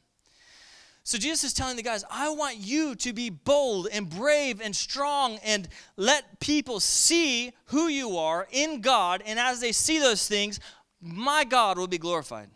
So 1.06 1.18
Jesus 1.18 1.44
is 1.44 1.52
telling 1.52 1.76
the 1.76 1.82
guys, 1.82 2.02
I 2.10 2.30
want 2.30 2.56
you 2.56 2.95
to 2.97 3.12
be 3.12 3.28
bold 3.28 3.88
and 3.93 4.08
brave 4.08 4.62
and 4.62 4.75
strong 4.75 5.38
and 5.45 5.69
let 5.99 6.40
people 6.40 6.80
see 6.80 7.52
who 7.67 7.88
you 7.88 8.17
are 8.17 8.49
in 8.50 8.80
God. 8.80 9.23
And 9.26 9.38
as 9.38 9.60
they 9.60 9.73
see 9.73 9.99
those 9.99 10.26
things, 10.26 10.60
my 11.02 11.45
God 11.45 11.76
will 11.76 11.86
be 11.86 11.99
glorified. 11.99 12.49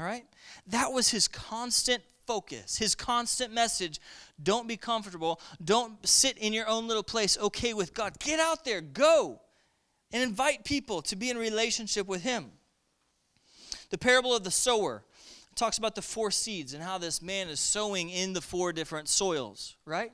All 0.00 0.06
right? 0.06 0.24
That 0.66 0.92
was 0.92 1.10
his 1.10 1.28
constant 1.28 2.02
focus, 2.26 2.78
his 2.78 2.96
constant 2.96 3.54
message. 3.54 4.00
Don't 4.42 4.66
be 4.66 4.76
comfortable. 4.76 5.40
Don't 5.64 6.04
sit 6.06 6.36
in 6.36 6.52
your 6.52 6.68
own 6.68 6.88
little 6.88 7.04
place, 7.04 7.38
okay 7.38 7.74
with 7.74 7.94
God. 7.94 8.18
Get 8.18 8.40
out 8.40 8.64
there, 8.64 8.80
go, 8.80 9.40
and 10.12 10.20
invite 10.20 10.64
people 10.64 11.00
to 11.02 11.14
be 11.14 11.30
in 11.30 11.38
relationship 11.38 12.08
with 12.08 12.22
him. 12.24 12.50
The 13.90 13.98
parable 13.98 14.34
of 14.34 14.42
the 14.42 14.50
sower 14.50 15.04
talks 15.58 15.78
about 15.78 15.94
the 15.94 16.02
four 16.02 16.30
seeds 16.30 16.74
and 16.74 16.82
how 16.82 16.98
this 16.98 17.20
man 17.20 17.48
is 17.48 17.60
sowing 17.60 18.10
in 18.10 18.32
the 18.32 18.40
four 18.40 18.72
different 18.72 19.08
soils, 19.08 19.76
right? 19.84 20.12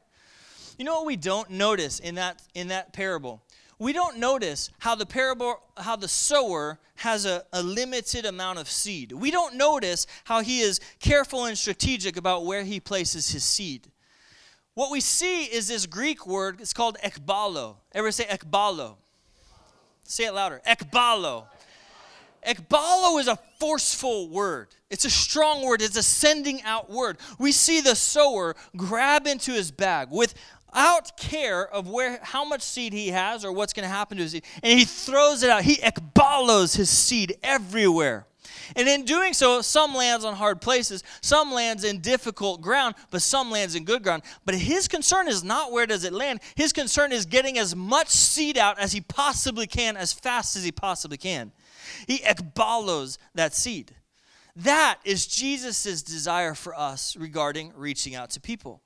You 0.79 0.85
know 0.85 0.95
what 0.95 1.07
we 1.07 1.17
don't 1.17 1.51
notice 1.51 2.01
in 2.01 2.17
that 2.17 2.43
in 2.55 2.69
that 2.69 2.93
parable? 2.93 3.43
we 3.79 3.93
don't 3.93 4.19
notice 4.19 4.71
how 4.79 4.95
the 4.95 5.07
parable 5.07 5.61
how 5.77 5.97
the 5.97 6.09
sower 6.09 6.79
has 6.97 7.27
a, 7.27 7.45
a, 7.53 7.63
limited 7.63 8.25
amount 8.25 8.59
of 8.59 8.71
seed. 8.71 9.11
We 9.11 9.31
don't 9.33 9.57
notice 9.57 10.07
how 10.25 10.43
he 10.43 10.61
is 10.61 10.81
careful 11.01 11.47
and 11.47 11.59
strategic 11.59 12.17
about 12.17 12.47
where 12.47 12.63
he 12.63 12.79
places 12.79 13.31
his 13.31 13.43
seed. 13.43 13.89
What 14.75 14.93
we 14.93 15.01
see 15.01 15.45
is 15.45 15.69
this 15.69 15.87
greek 15.87 16.27
word 16.27 16.61
it's 16.61 16.73
called 16.73 16.97
ekbalo. 17.05 17.77
Ever 17.93 18.13
say 18.13 18.25
ekbalo. 18.25 18.97
Say 20.05 20.25
it 20.25 20.35
louder. 20.35 20.61
Ekbalo 20.67 21.47
ekbalo 22.47 23.21
is 23.21 23.29
a 23.29 23.39
forceful 23.59 24.29
word. 24.29 24.69
It's 24.91 25.05
a 25.05 25.11
strong 25.11 25.65
word. 25.65 25.83
It's 25.83 25.97
a 25.97 26.03
sending 26.03 26.63
out 26.63 26.91
word. 26.91 27.19
We 27.39 27.53
see 27.53 27.81
the 27.81 27.97
sower 27.97 28.55
grab 28.77 29.27
into 29.27 29.53
his 29.53 29.71
bag 29.71 30.09
with 30.11 30.35
without 30.75 31.17
care 31.17 31.69
of 31.69 31.89
where 31.89 32.19
how 32.23 32.45
much 32.45 32.63
seed 32.63 32.93
he 32.93 33.09
has 33.09 33.45
or 33.45 33.53
what's 33.53 33.73
going 33.73 33.85
to 33.85 33.95
happen 33.95 34.17
to 34.17 34.25
his 34.25 34.33
seed 34.33 34.45
and 34.63 34.79
he 34.79 34.85
throws 34.85 35.43
it 35.43 35.51
out. 35.51 35.63
He 35.63 35.77
ekbalos 35.77 36.77
his 36.77 36.91
seed 36.91 37.37
everywhere 37.43 38.27
and 38.77 38.89
in 38.89 39.05
doing 39.05 39.33
so 39.33 39.61
some 39.61 39.95
lands 39.95 40.25
on 40.25 40.35
hard 40.35 40.61
places 40.61 41.03
some 41.21 41.53
lands 41.53 41.85
in 41.85 42.01
difficult 42.01 42.61
ground 42.61 42.95
but 43.11 43.23
some 43.23 43.51
lands 43.51 43.75
in 43.75 43.85
good 43.85 44.03
ground. 44.03 44.23
But 44.45 44.55
his 44.55 44.89
concern 44.89 45.29
is 45.29 45.45
not 45.45 45.73
where 45.73 45.87
does 45.87 46.05
it 46.05 46.13
land. 46.13 46.41
His 46.55 46.73
concern 46.73 47.13
is 47.13 47.27
getting 47.27 47.59
as 47.59 47.75
much 47.75 48.09
seed 48.09 48.59
out 48.59 48.79
as 48.79 48.93
he 48.93 49.01
possibly 49.01 49.67
can 49.67 49.97
as 49.97 50.13
fast 50.13 50.57
as 50.57 50.65
he 50.65 50.73
possibly 50.73 51.17
can. 51.17 51.53
He 52.07 52.19
ekbalos 52.19 53.19
that 53.35 53.55
seed. 53.55 53.95
That 54.57 54.99
is 55.05 55.27
jesus' 55.27 56.03
desire 56.03 56.55
for 56.55 56.79
us 56.79 57.17
regarding 57.17 57.73
reaching 57.77 58.15
out 58.15 58.31
to 58.31 58.41
people 58.41 58.81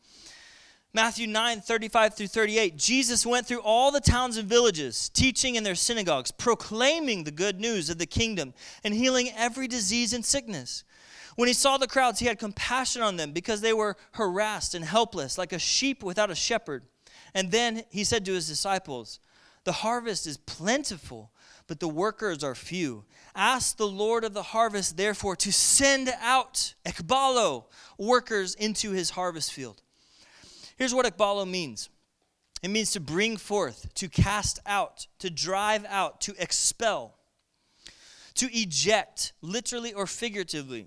Matthew 0.99 1.29
9, 1.29 1.61
35 1.61 2.15
through 2.15 2.27
38, 2.27 2.77
Jesus 2.77 3.25
went 3.25 3.47
through 3.47 3.61
all 3.61 3.93
the 3.93 4.01
towns 4.01 4.37
and 4.37 4.49
villages, 4.49 5.09
teaching 5.11 5.55
in 5.55 5.63
their 5.63 5.77
synagogues, 5.77 6.33
proclaiming 6.33 7.23
the 7.23 7.31
good 7.31 7.61
news 7.61 7.89
of 7.89 7.99
the 7.99 8.05
kingdom, 8.05 8.53
and 8.83 8.93
healing 8.93 9.31
every 9.37 9.69
disease 9.69 10.13
and 10.13 10.25
sickness. 10.25 10.83
When 11.37 11.47
he 11.47 11.55
saw 11.55 11.77
the 11.77 11.87
crowds, 11.87 12.19
he 12.19 12.27
had 12.27 12.41
compassion 12.41 13.01
on 13.01 13.15
them 13.15 13.31
because 13.31 13.61
they 13.61 13.73
were 13.73 13.97
harassed 14.15 14.75
and 14.75 14.85
helpless, 14.85 15.39
like 15.39 15.53
a 15.53 15.61
sheep 15.61 16.03
without 16.03 16.33
a 16.33 16.35
shepherd. 16.35 16.83
And 17.33 17.53
then 17.53 17.85
he 17.91 18.03
said 18.03 18.25
to 18.25 18.33
his 18.33 18.49
disciples, 18.49 19.21
The 19.63 19.71
harvest 19.71 20.27
is 20.27 20.37
plentiful, 20.37 21.31
but 21.69 21.79
the 21.79 21.87
workers 21.87 22.43
are 22.43 22.57
few. 22.57 23.05
Ask 23.37 23.77
the 23.77 23.87
Lord 23.87 24.25
of 24.25 24.35
the 24.35 24.43
harvest, 24.43 24.97
therefore, 24.97 25.37
to 25.37 25.53
send 25.53 26.13
out, 26.21 26.75
ekbalo, 26.85 27.67
workers 27.99 28.57
into 28.57 28.91
his 28.91 29.11
harvest 29.11 29.53
field. 29.53 29.81
Here's 30.79 30.95
what 30.95 31.07
ekbalo 31.07 31.47
means 31.47 31.91
it 32.63 32.71
means 32.71 32.93
to 32.93 33.01
bring 33.01 33.37
forth, 33.37 33.93
to 33.95 34.09
cast 34.09 34.59
out, 34.65 35.07
to 35.19 35.29
drive 35.29 35.85
out, 35.89 36.21
to 36.23 36.35
expel, 36.39 37.19
to 38.35 38.49
eject, 38.53 39.33
literally 39.43 39.93
or 39.93 40.07
figuratively, 40.07 40.87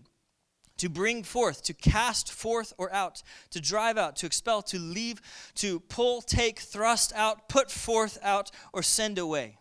to 0.78 0.90
bring 0.90 1.24
forth, 1.24 1.64
to 1.64 1.74
cast 1.74 2.32
forth 2.32 2.74
or 2.78 2.92
out, 2.94 3.22
to 3.52 3.62
drive 3.62 3.98
out, 3.98 4.16
to 4.18 4.26
expel, 4.26 4.62
to 4.64 4.80
leave, 4.80 5.22
to 5.56 5.80
pull, 5.80 6.22
take, 6.22 6.60
thrust 6.60 7.14
out, 7.14 7.48
put 7.48 7.70
forth 7.70 8.18
out, 8.22 8.52
or 8.74 8.82
send 8.82 9.18
away. 9.18 9.58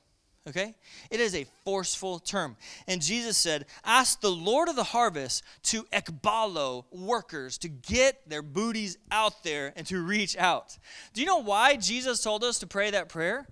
Okay? 0.49 0.75
It 1.11 1.21
is 1.21 1.35
a 1.35 1.47
forceful 1.65 2.19
term. 2.19 2.57
And 2.89 3.03
Jesus 3.03 3.37
said, 3.37 3.67
Ask 3.85 4.21
the 4.21 4.31
Lord 4.31 4.69
of 4.69 4.77
the 4.77 4.85
harvest 4.85 5.45
to 5.65 5.83
ekbalo 5.93 6.85
workers, 6.91 7.59
to 7.59 7.69
get 7.69 8.29
their 8.29 8.43
booties 8.43 8.97
out 9.11 9.45
there 9.45 9.73
and 9.77 9.87
to 9.89 10.01
reach 10.01 10.37
out. 10.39 10.79
Do 11.13 11.21
you 11.21 11.27
know 11.27 11.43
why 11.43 11.77
Jesus 11.77 12.23
told 12.23 12.43
us 12.43 12.59
to 12.61 12.67
pray 12.67 12.91
that 12.91 13.11
prayer? 13.11 13.47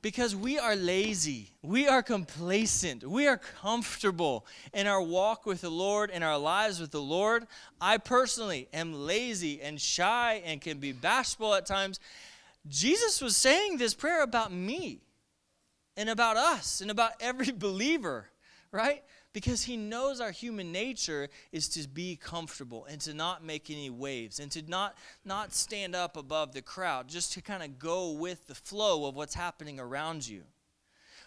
Because 0.00 0.36
we 0.36 0.58
are 0.58 0.76
lazy, 0.76 1.50
we 1.62 1.88
are 1.88 2.02
complacent, 2.02 3.04
we 3.04 3.26
are 3.26 3.38
comfortable 3.38 4.44
in 4.74 4.86
our 4.86 5.00
walk 5.00 5.46
with 5.46 5.62
the 5.62 5.70
Lord, 5.70 6.10
in 6.10 6.22
our 6.22 6.36
lives 6.36 6.78
with 6.78 6.90
the 6.90 7.00
Lord. 7.00 7.46
I 7.80 7.96
personally 7.96 8.68
am 8.74 8.92
lazy 8.92 9.62
and 9.62 9.80
shy 9.80 10.42
and 10.44 10.60
can 10.60 10.78
be 10.78 10.92
bashful 10.92 11.54
at 11.54 11.64
times. 11.64 12.00
Jesus 12.68 13.22
was 13.22 13.36
saying 13.36 13.78
this 13.78 13.94
prayer 13.94 14.22
about 14.22 14.52
me 14.52 15.00
and 15.96 16.08
about 16.08 16.36
us 16.36 16.80
and 16.80 16.90
about 16.90 17.12
every 17.20 17.52
believer, 17.52 18.26
right? 18.72 19.02
Because 19.32 19.64
he 19.64 19.76
knows 19.76 20.20
our 20.20 20.30
human 20.30 20.70
nature 20.70 21.28
is 21.52 21.68
to 21.70 21.88
be 21.88 22.16
comfortable 22.16 22.86
and 22.88 23.00
to 23.02 23.14
not 23.14 23.44
make 23.44 23.70
any 23.70 23.90
waves 23.90 24.38
and 24.38 24.50
to 24.52 24.62
not, 24.68 24.96
not 25.24 25.52
stand 25.52 25.94
up 25.94 26.16
above 26.16 26.52
the 26.52 26.62
crowd, 26.62 27.08
just 27.08 27.32
to 27.32 27.42
kind 27.42 27.62
of 27.62 27.78
go 27.78 28.12
with 28.12 28.46
the 28.46 28.54
flow 28.54 29.06
of 29.06 29.16
what's 29.16 29.34
happening 29.34 29.80
around 29.80 30.26
you. 30.26 30.42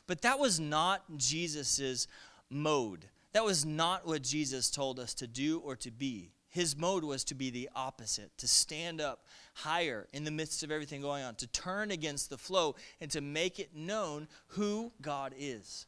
But 0.08 0.22
that 0.22 0.40
was 0.40 0.60
not 0.60 1.04
Jesus's 1.18 2.08
mode. 2.50 3.06
That 3.34 3.44
was 3.44 3.66
not 3.66 4.08
what 4.08 4.24
Jesus 4.24 4.72
told 4.72 5.00
us 5.00 5.14
to 5.16 5.28
do 5.28 5.60
or 5.60 5.76
to 5.76 5.92
be. 5.92 6.32
His 6.58 6.76
mode 6.76 7.04
was 7.04 7.24
to 7.26 7.36
be 7.36 7.52
the 7.52 7.70
opposite, 7.76 8.36
to 8.40 8.48
stand 8.48 9.00
up 9.00 9.24
higher 9.54 10.08
in 10.12 10.24
the 10.24 10.32
midst 10.32 10.64
of 10.64 10.72
everything 10.72 11.02
going 11.02 11.24
on, 11.24 11.36
to 11.36 11.46
turn 11.46 11.92
against 11.92 12.32
the 12.32 12.38
flow 12.40 12.74
and 13.00 13.12
to 13.12 13.22
make 13.22 13.60
it 13.60 13.76
known 13.76 14.28
who 14.48 14.92
God 15.00 15.36
is. 15.38 15.86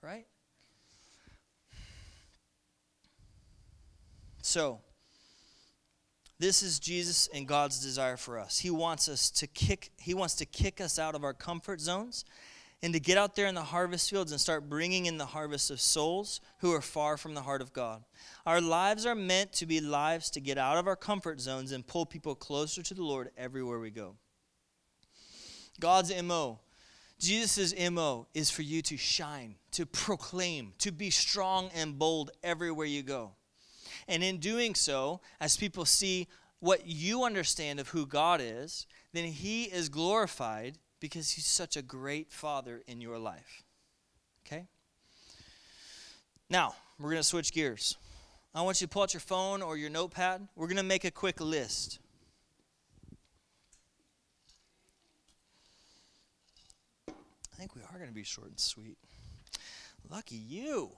Right? 0.00 0.24
So, 4.42 4.78
this 6.38 6.62
is 6.62 6.78
Jesus 6.78 7.28
and 7.34 7.48
God's 7.48 7.82
desire 7.82 8.16
for 8.16 8.38
us. 8.38 8.60
He 8.60 8.70
wants 8.70 9.08
us 9.08 9.28
to 9.32 9.48
kick 9.48 9.90
he 9.98 10.14
wants 10.14 10.36
to 10.36 10.46
kick 10.46 10.80
us 10.80 11.00
out 11.00 11.16
of 11.16 11.24
our 11.24 11.34
comfort 11.34 11.80
zones 11.80 12.24
and 12.82 12.92
to 12.92 13.00
get 13.00 13.16
out 13.16 13.34
there 13.34 13.46
in 13.46 13.54
the 13.54 13.62
harvest 13.62 14.10
fields 14.10 14.32
and 14.32 14.40
start 14.40 14.68
bringing 14.68 15.06
in 15.06 15.16
the 15.16 15.26
harvest 15.26 15.70
of 15.70 15.80
souls 15.80 16.40
who 16.58 16.72
are 16.72 16.82
far 16.82 17.16
from 17.16 17.34
the 17.34 17.42
heart 17.42 17.62
of 17.62 17.72
God. 17.72 18.04
Our 18.44 18.60
lives 18.60 19.06
are 19.06 19.14
meant 19.14 19.52
to 19.54 19.66
be 19.66 19.80
lives 19.80 20.30
to 20.30 20.40
get 20.40 20.58
out 20.58 20.76
of 20.76 20.86
our 20.86 20.96
comfort 20.96 21.40
zones 21.40 21.72
and 21.72 21.86
pull 21.86 22.06
people 22.06 22.34
closer 22.34 22.82
to 22.82 22.94
the 22.94 23.02
Lord 23.02 23.30
everywhere 23.36 23.80
we 23.80 23.90
go. 23.90 24.16
God's 25.80 26.12
MO, 26.22 26.60
Jesus' 27.18 27.74
MO 27.90 28.26
is 28.34 28.50
for 28.50 28.62
you 28.62 28.82
to 28.82 28.96
shine, 28.96 29.56
to 29.72 29.86
proclaim, 29.86 30.72
to 30.78 30.92
be 30.92 31.10
strong 31.10 31.70
and 31.74 31.98
bold 31.98 32.30
everywhere 32.42 32.86
you 32.86 33.02
go. 33.02 33.32
And 34.06 34.22
in 34.22 34.38
doing 34.38 34.74
so, 34.74 35.20
as 35.40 35.56
people 35.56 35.84
see 35.84 36.28
what 36.60 36.86
you 36.86 37.24
understand 37.24 37.80
of 37.80 37.88
who 37.88 38.06
God 38.06 38.40
is, 38.42 38.86
then 39.12 39.24
He 39.24 39.64
is 39.64 39.88
glorified 39.88 40.78
because 41.00 41.32
He's 41.32 41.46
such 41.46 41.76
a 41.76 41.82
great 41.82 42.32
Father 42.32 42.82
in 42.86 43.00
your 43.00 43.18
life. 43.18 43.62
Okay? 44.46 44.66
Now, 46.48 46.74
we're 46.98 47.10
going 47.10 47.20
to 47.20 47.24
switch 47.24 47.52
gears. 47.52 47.96
I 48.54 48.62
want 48.62 48.80
you 48.80 48.86
to 48.86 48.92
pull 48.92 49.02
out 49.02 49.12
your 49.12 49.20
phone 49.20 49.60
or 49.60 49.76
your 49.76 49.90
notepad. 49.90 50.48
We're 50.56 50.68
going 50.68 50.76
to 50.78 50.82
make 50.82 51.04
a 51.04 51.10
quick 51.10 51.40
list. 51.40 51.98
I 57.08 57.58
think 57.58 57.74
we 57.74 57.82
are 57.82 57.98
going 57.98 58.08
to 58.08 58.14
be 58.14 58.22
short 58.22 58.48
and 58.48 58.60
sweet. 58.60 58.96
Lucky 60.10 60.36
you. 60.36 60.90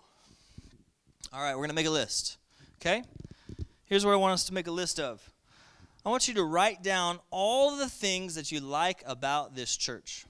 All 1.32 1.40
right, 1.40 1.52
we're 1.54 1.60
going 1.60 1.70
to 1.70 1.74
make 1.74 1.86
a 1.86 1.90
list. 1.90 2.36
Okay? 2.80 3.02
Here's 3.84 4.04
what 4.04 4.12
I 4.12 4.16
want 4.16 4.34
us 4.34 4.44
to 4.44 4.54
make 4.54 4.66
a 4.66 4.72
list 4.72 5.00
of. 5.00 5.28
I 6.08 6.10
want 6.10 6.26
you 6.26 6.32
to 6.36 6.44
write 6.44 6.82
down 6.82 7.20
all 7.30 7.76
the 7.76 7.86
things 7.86 8.36
that 8.36 8.50
you 8.50 8.60
like 8.60 9.02
about 9.04 9.54
this 9.54 9.76
church. 9.76 10.24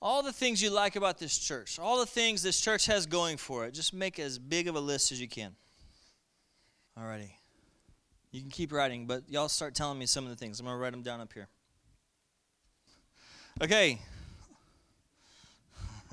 All 0.00 0.22
the 0.22 0.32
things 0.32 0.62
you 0.62 0.70
like 0.70 0.94
about 0.94 1.18
this 1.18 1.36
church, 1.36 1.80
all 1.80 1.98
the 1.98 2.06
things 2.06 2.44
this 2.44 2.60
church 2.60 2.86
has 2.86 3.06
going 3.06 3.38
for 3.38 3.64
it. 3.66 3.74
Just 3.74 3.92
make 3.92 4.20
as 4.20 4.38
big 4.38 4.68
of 4.68 4.76
a 4.76 4.80
list 4.80 5.10
as 5.10 5.20
you 5.20 5.26
can. 5.26 5.56
Alrighty. 6.96 7.32
You 8.30 8.40
can 8.40 8.50
keep 8.50 8.70
writing, 8.70 9.08
but 9.08 9.24
y'all 9.28 9.48
start 9.48 9.74
telling 9.74 9.98
me 9.98 10.06
some 10.06 10.22
of 10.22 10.30
the 10.30 10.36
things. 10.36 10.60
I'm 10.60 10.66
going 10.66 10.76
to 10.76 10.80
write 10.80 10.92
them 10.92 11.02
down 11.02 11.20
up 11.20 11.32
here. 11.32 11.48
Okay. 13.60 13.98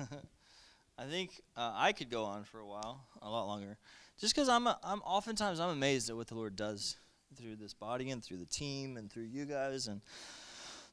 I 0.98 1.04
think 1.08 1.40
uh, 1.56 1.70
I 1.76 1.92
could 1.92 2.10
go 2.10 2.24
on 2.24 2.42
for 2.42 2.58
a 2.58 2.66
while, 2.66 3.06
a 3.22 3.30
lot 3.30 3.46
longer, 3.46 3.78
just 4.20 4.34
because 4.34 4.48
I'm, 4.48 4.66
a, 4.66 4.78
I'm 4.82 5.00
oftentimes 5.00 5.60
I'm 5.60 5.70
amazed 5.70 6.10
at 6.10 6.16
what 6.16 6.28
the 6.28 6.34
Lord 6.34 6.56
does 6.56 6.96
through 7.36 7.56
this 7.56 7.74
body 7.74 8.10
and 8.10 8.22
through 8.22 8.38
the 8.38 8.46
team 8.46 8.96
and 8.96 9.10
through 9.10 9.24
you 9.24 9.44
guys, 9.44 9.86
and 9.88 10.00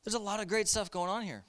there's 0.03 0.15
a 0.15 0.19
lot 0.19 0.39
of 0.39 0.47
great 0.47 0.67
stuff 0.67 0.89
going 0.89 1.09
on 1.09 1.21
here. 1.21 1.43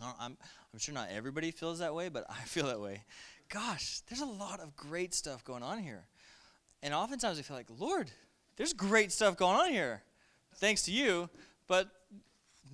I'm 0.00 0.36
I'm 0.72 0.78
sure 0.78 0.94
not 0.94 1.08
everybody 1.10 1.50
feels 1.50 1.78
that 1.78 1.94
way, 1.94 2.08
but 2.08 2.26
I 2.30 2.42
feel 2.44 2.66
that 2.66 2.80
way. 2.80 3.02
Gosh, 3.48 4.00
there's 4.08 4.20
a 4.20 4.26
lot 4.26 4.60
of 4.60 4.74
great 4.76 5.14
stuff 5.14 5.44
going 5.44 5.62
on 5.62 5.78
here, 5.78 6.06
and 6.82 6.94
oftentimes 6.94 7.38
I 7.38 7.42
feel 7.42 7.56
like 7.56 7.66
Lord, 7.78 8.10
there's 8.56 8.72
great 8.72 9.12
stuff 9.12 9.36
going 9.36 9.56
on 9.56 9.70
here, 9.70 10.02
thanks 10.56 10.82
to 10.82 10.92
you, 10.92 11.28
but 11.66 11.88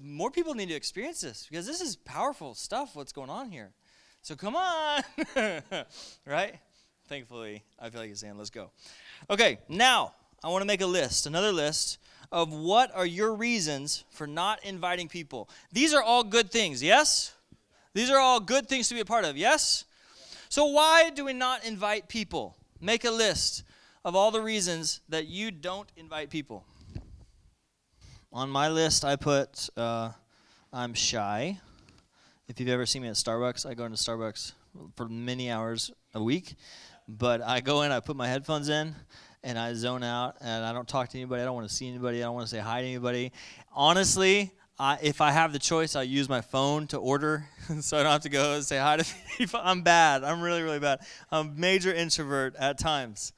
more 0.02 0.30
people 0.30 0.54
need 0.54 0.68
to 0.68 0.74
experience 0.74 1.20
this 1.20 1.46
because 1.50 1.66
this 1.66 1.80
is 1.80 1.96
powerful 1.96 2.54
stuff. 2.54 2.94
What's 2.94 3.12
going 3.12 3.30
on 3.30 3.50
here? 3.50 3.72
So 4.22 4.36
come 4.36 4.56
on. 4.56 5.02
right? 6.26 6.58
Thankfully, 7.10 7.64
I 7.76 7.90
feel 7.90 8.02
like 8.02 8.08
he's 8.08 8.20
saying, 8.20 8.38
let's 8.38 8.50
go. 8.50 8.70
Okay, 9.28 9.58
now 9.68 10.14
I 10.44 10.48
want 10.48 10.62
to 10.62 10.66
make 10.66 10.80
a 10.80 10.86
list, 10.86 11.26
another 11.26 11.50
list 11.50 11.98
of 12.30 12.52
what 12.52 12.94
are 12.94 13.04
your 13.04 13.34
reasons 13.34 14.04
for 14.10 14.28
not 14.28 14.64
inviting 14.64 15.08
people. 15.08 15.50
These 15.72 15.92
are 15.92 16.04
all 16.04 16.22
good 16.22 16.52
things, 16.52 16.84
yes? 16.84 17.34
These 17.94 18.10
are 18.10 18.20
all 18.20 18.38
good 18.38 18.68
things 18.68 18.86
to 18.90 18.94
be 18.94 19.00
a 19.00 19.04
part 19.04 19.24
of, 19.24 19.36
yes? 19.36 19.86
So 20.50 20.66
why 20.66 21.10
do 21.10 21.24
we 21.24 21.32
not 21.32 21.64
invite 21.64 22.06
people? 22.06 22.56
Make 22.80 23.04
a 23.04 23.10
list 23.10 23.64
of 24.04 24.14
all 24.14 24.30
the 24.30 24.40
reasons 24.40 25.00
that 25.08 25.26
you 25.26 25.50
don't 25.50 25.88
invite 25.96 26.30
people. 26.30 26.64
On 28.32 28.48
my 28.48 28.68
list, 28.68 29.04
I 29.04 29.16
put 29.16 29.68
uh, 29.76 30.10
I'm 30.72 30.94
shy. 30.94 31.58
If 32.46 32.60
you've 32.60 32.68
ever 32.68 32.86
seen 32.86 33.02
me 33.02 33.08
at 33.08 33.14
Starbucks, 33.14 33.68
I 33.68 33.74
go 33.74 33.84
into 33.84 33.98
Starbucks 33.98 34.52
for 34.96 35.08
many 35.08 35.50
hours 35.50 35.90
a 36.14 36.22
week. 36.22 36.54
But 37.18 37.42
I 37.42 37.60
go 37.60 37.82
in, 37.82 37.90
I 37.90 37.98
put 37.98 38.14
my 38.14 38.28
headphones 38.28 38.68
in, 38.68 38.94
and 39.42 39.58
I 39.58 39.74
zone 39.74 40.04
out, 40.04 40.36
and 40.40 40.64
I 40.64 40.72
don't 40.72 40.86
talk 40.86 41.08
to 41.08 41.18
anybody. 41.18 41.42
I 41.42 41.44
don't 41.44 41.56
want 41.56 41.68
to 41.68 41.74
see 41.74 41.88
anybody. 41.88 42.18
I 42.18 42.26
don't 42.26 42.34
want 42.34 42.46
to 42.46 42.54
say 42.54 42.60
hi 42.60 42.82
to 42.82 42.86
anybody. 42.86 43.32
Honestly, 43.72 44.52
I, 44.78 44.96
if 45.02 45.20
I 45.20 45.32
have 45.32 45.52
the 45.52 45.58
choice, 45.58 45.96
I 45.96 46.02
use 46.02 46.28
my 46.28 46.40
phone 46.40 46.86
to 46.88 46.98
order, 46.98 47.48
so 47.80 47.98
I 47.98 48.04
don't 48.04 48.12
have 48.12 48.22
to 48.22 48.28
go 48.28 48.54
and 48.54 48.64
say 48.64 48.78
hi 48.78 48.98
to 48.98 49.06
people. 49.36 49.60
I'm 49.60 49.82
bad. 49.82 50.22
I'm 50.22 50.40
really, 50.40 50.62
really 50.62 50.78
bad. 50.78 51.00
I'm 51.32 51.48
a 51.48 51.52
major 51.52 51.92
introvert 51.92 52.54
at 52.56 52.78
times. 52.78 53.32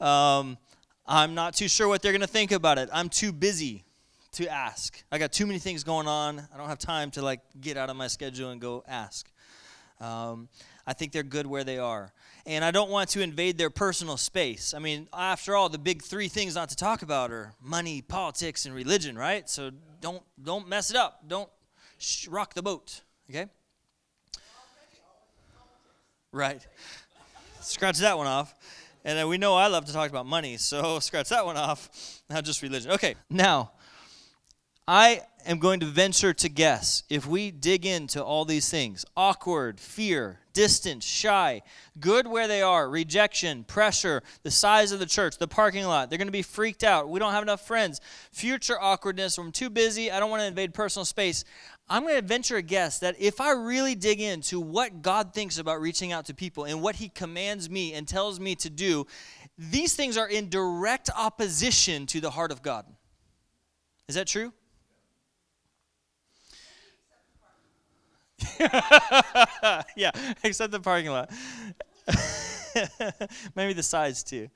Um, 0.00 0.58
I'm 1.06 1.34
not 1.34 1.54
too 1.54 1.68
sure 1.68 1.86
what 1.86 2.02
they're 2.02 2.12
going 2.12 2.22
to 2.22 2.26
think 2.26 2.50
about 2.50 2.78
it. 2.78 2.88
I'm 2.92 3.08
too 3.08 3.30
busy 3.30 3.84
to 4.32 4.48
ask. 4.48 5.00
I 5.12 5.18
got 5.18 5.30
too 5.30 5.46
many 5.46 5.60
things 5.60 5.84
going 5.84 6.08
on. 6.08 6.40
I 6.52 6.56
don't 6.56 6.68
have 6.68 6.80
time 6.80 7.12
to 7.12 7.22
like 7.22 7.40
get 7.60 7.76
out 7.76 7.88
of 7.88 7.96
my 7.96 8.08
schedule 8.08 8.50
and 8.50 8.60
go 8.60 8.82
ask. 8.88 9.30
Um, 10.00 10.48
I 10.86 10.92
think 10.92 11.12
they're 11.12 11.22
good 11.22 11.46
where 11.46 11.62
they 11.62 11.78
are. 11.78 12.12
And 12.44 12.64
I 12.64 12.72
don't 12.72 12.90
want 12.90 13.10
to 13.10 13.20
invade 13.20 13.56
their 13.56 13.70
personal 13.70 14.16
space. 14.16 14.74
I 14.74 14.80
mean, 14.80 15.08
after 15.12 15.54
all, 15.54 15.68
the 15.68 15.78
big 15.78 16.02
three 16.02 16.28
things 16.28 16.56
not 16.56 16.68
to 16.70 16.76
talk 16.76 17.02
about 17.02 17.30
are 17.30 17.54
money, 17.62 18.02
politics, 18.02 18.66
and 18.66 18.74
religion, 18.74 19.16
right? 19.16 19.48
So 19.48 19.70
don't 20.00 20.22
don't 20.42 20.68
mess 20.68 20.90
it 20.90 20.96
up. 20.96 21.22
Don't 21.28 21.48
sh- 21.98 22.26
rock 22.28 22.54
the 22.54 22.62
boat. 22.62 23.02
Okay. 23.30 23.46
Right. 26.32 26.66
Scratch 27.60 27.98
that 27.98 28.16
one 28.18 28.26
off. 28.26 28.54
And 29.04 29.18
then 29.18 29.28
we 29.28 29.38
know 29.38 29.54
I 29.54 29.66
love 29.66 29.84
to 29.86 29.92
talk 29.92 30.10
about 30.10 30.26
money, 30.26 30.56
so 30.56 30.98
scratch 31.00 31.28
that 31.28 31.44
one 31.44 31.56
off. 31.56 32.22
Not 32.30 32.44
just 32.44 32.62
religion. 32.62 32.92
Okay, 32.92 33.14
now 33.30 33.72
I 34.86 35.22
am 35.46 35.58
going 35.58 35.80
to 35.80 35.86
venture 35.86 36.32
to 36.32 36.48
guess 36.48 37.02
if 37.08 37.26
we 37.26 37.50
dig 37.50 37.86
into 37.86 38.22
all 38.22 38.44
these 38.44 38.68
things 38.68 39.04
awkward, 39.16 39.78
fear, 39.80 40.40
distance, 40.52 41.04
shy, 41.04 41.62
good 41.98 42.26
where 42.26 42.48
they 42.48 42.62
are, 42.62 42.88
rejection, 42.88 43.64
pressure, 43.64 44.22
the 44.42 44.50
size 44.50 44.92
of 44.92 44.98
the 44.98 45.06
church, 45.06 45.38
the 45.38 45.48
parking 45.48 45.84
lot, 45.84 46.08
they're 46.08 46.18
going 46.18 46.28
to 46.28 46.32
be 46.32 46.42
freaked 46.42 46.84
out. 46.84 47.08
We 47.08 47.18
don't 47.18 47.32
have 47.32 47.42
enough 47.42 47.66
friends, 47.66 48.00
future 48.30 48.80
awkwardness, 48.80 49.38
I'm 49.38 49.52
too 49.52 49.70
busy, 49.70 50.10
I 50.10 50.20
don't 50.20 50.30
want 50.30 50.40
to 50.42 50.46
invade 50.46 50.74
personal 50.74 51.04
space. 51.04 51.44
I'm 51.88 52.02
going 52.02 52.16
to 52.16 52.22
venture 52.22 52.56
a 52.56 52.62
guess 52.62 53.00
that 53.00 53.16
if 53.18 53.40
I 53.40 53.52
really 53.52 53.94
dig 53.94 54.20
into 54.20 54.60
what 54.60 55.02
God 55.02 55.34
thinks 55.34 55.58
about 55.58 55.80
reaching 55.80 56.12
out 56.12 56.26
to 56.26 56.34
people 56.34 56.64
and 56.64 56.80
what 56.80 56.96
He 56.96 57.08
commands 57.08 57.68
me 57.68 57.92
and 57.94 58.06
tells 58.06 58.40
me 58.40 58.54
to 58.56 58.70
do, 58.70 59.06
these 59.58 59.94
things 59.94 60.16
are 60.16 60.28
in 60.28 60.48
direct 60.48 61.10
opposition 61.16 62.06
to 62.06 62.20
the 62.20 62.30
heart 62.30 62.52
of 62.52 62.62
God. 62.62 62.86
Is 64.08 64.14
that 64.14 64.26
true? 64.26 64.52
yeah, 69.96 70.10
except 70.42 70.72
the 70.72 70.80
parking 70.80 71.10
lot. 71.10 71.30
Maybe 73.54 73.72
the 73.72 73.82
size 73.82 74.22
too. 74.22 74.48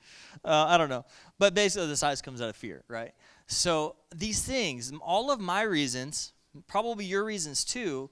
Uh, 0.44 0.66
I 0.68 0.78
don't 0.78 0.88
know. 0.88 1.04
But 1.38 1.54
basically, 1.54 1.88
the 1.88 1.96
size 1.96 2.22
comes 2.22 2.40
out 2.40 2.48
of 2.48 2.56
fear, 2.56 2.84
right? 2.88 3.12
So 3.46 3.96
these 4.14 4.42
things, 4.42 4.92
all 5.00 5.30
of 5.30 5.40
my 5.40 5.62
reasons, 5.62 6.32
probably 6.66 7.04
your 7.04 7.24
reasons 7.24 7.64
too, 7.64 8.10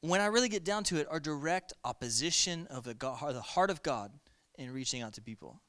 when 0.00 0.20
I 0.20 0.26
really 0.26 0.48
get 0.48 0.64
down 0.64 0.84
to 0.84 0.98
it, 0.98 1.06
are 1.10 1.20
direct 1.20 1.72
opposition 1.84 2.66
of 2.68 2.84
the, 2.84 2.94
God, 2.94 3.34
the 3.34 3.40
heart 3.40 3.70
of 3.70 3.82
God 3.82 4.12
in 4.56 4.72
reaching 4.72 5.02
out 5.02 5.14
to 5.14 5.20
people. 5.20 5.60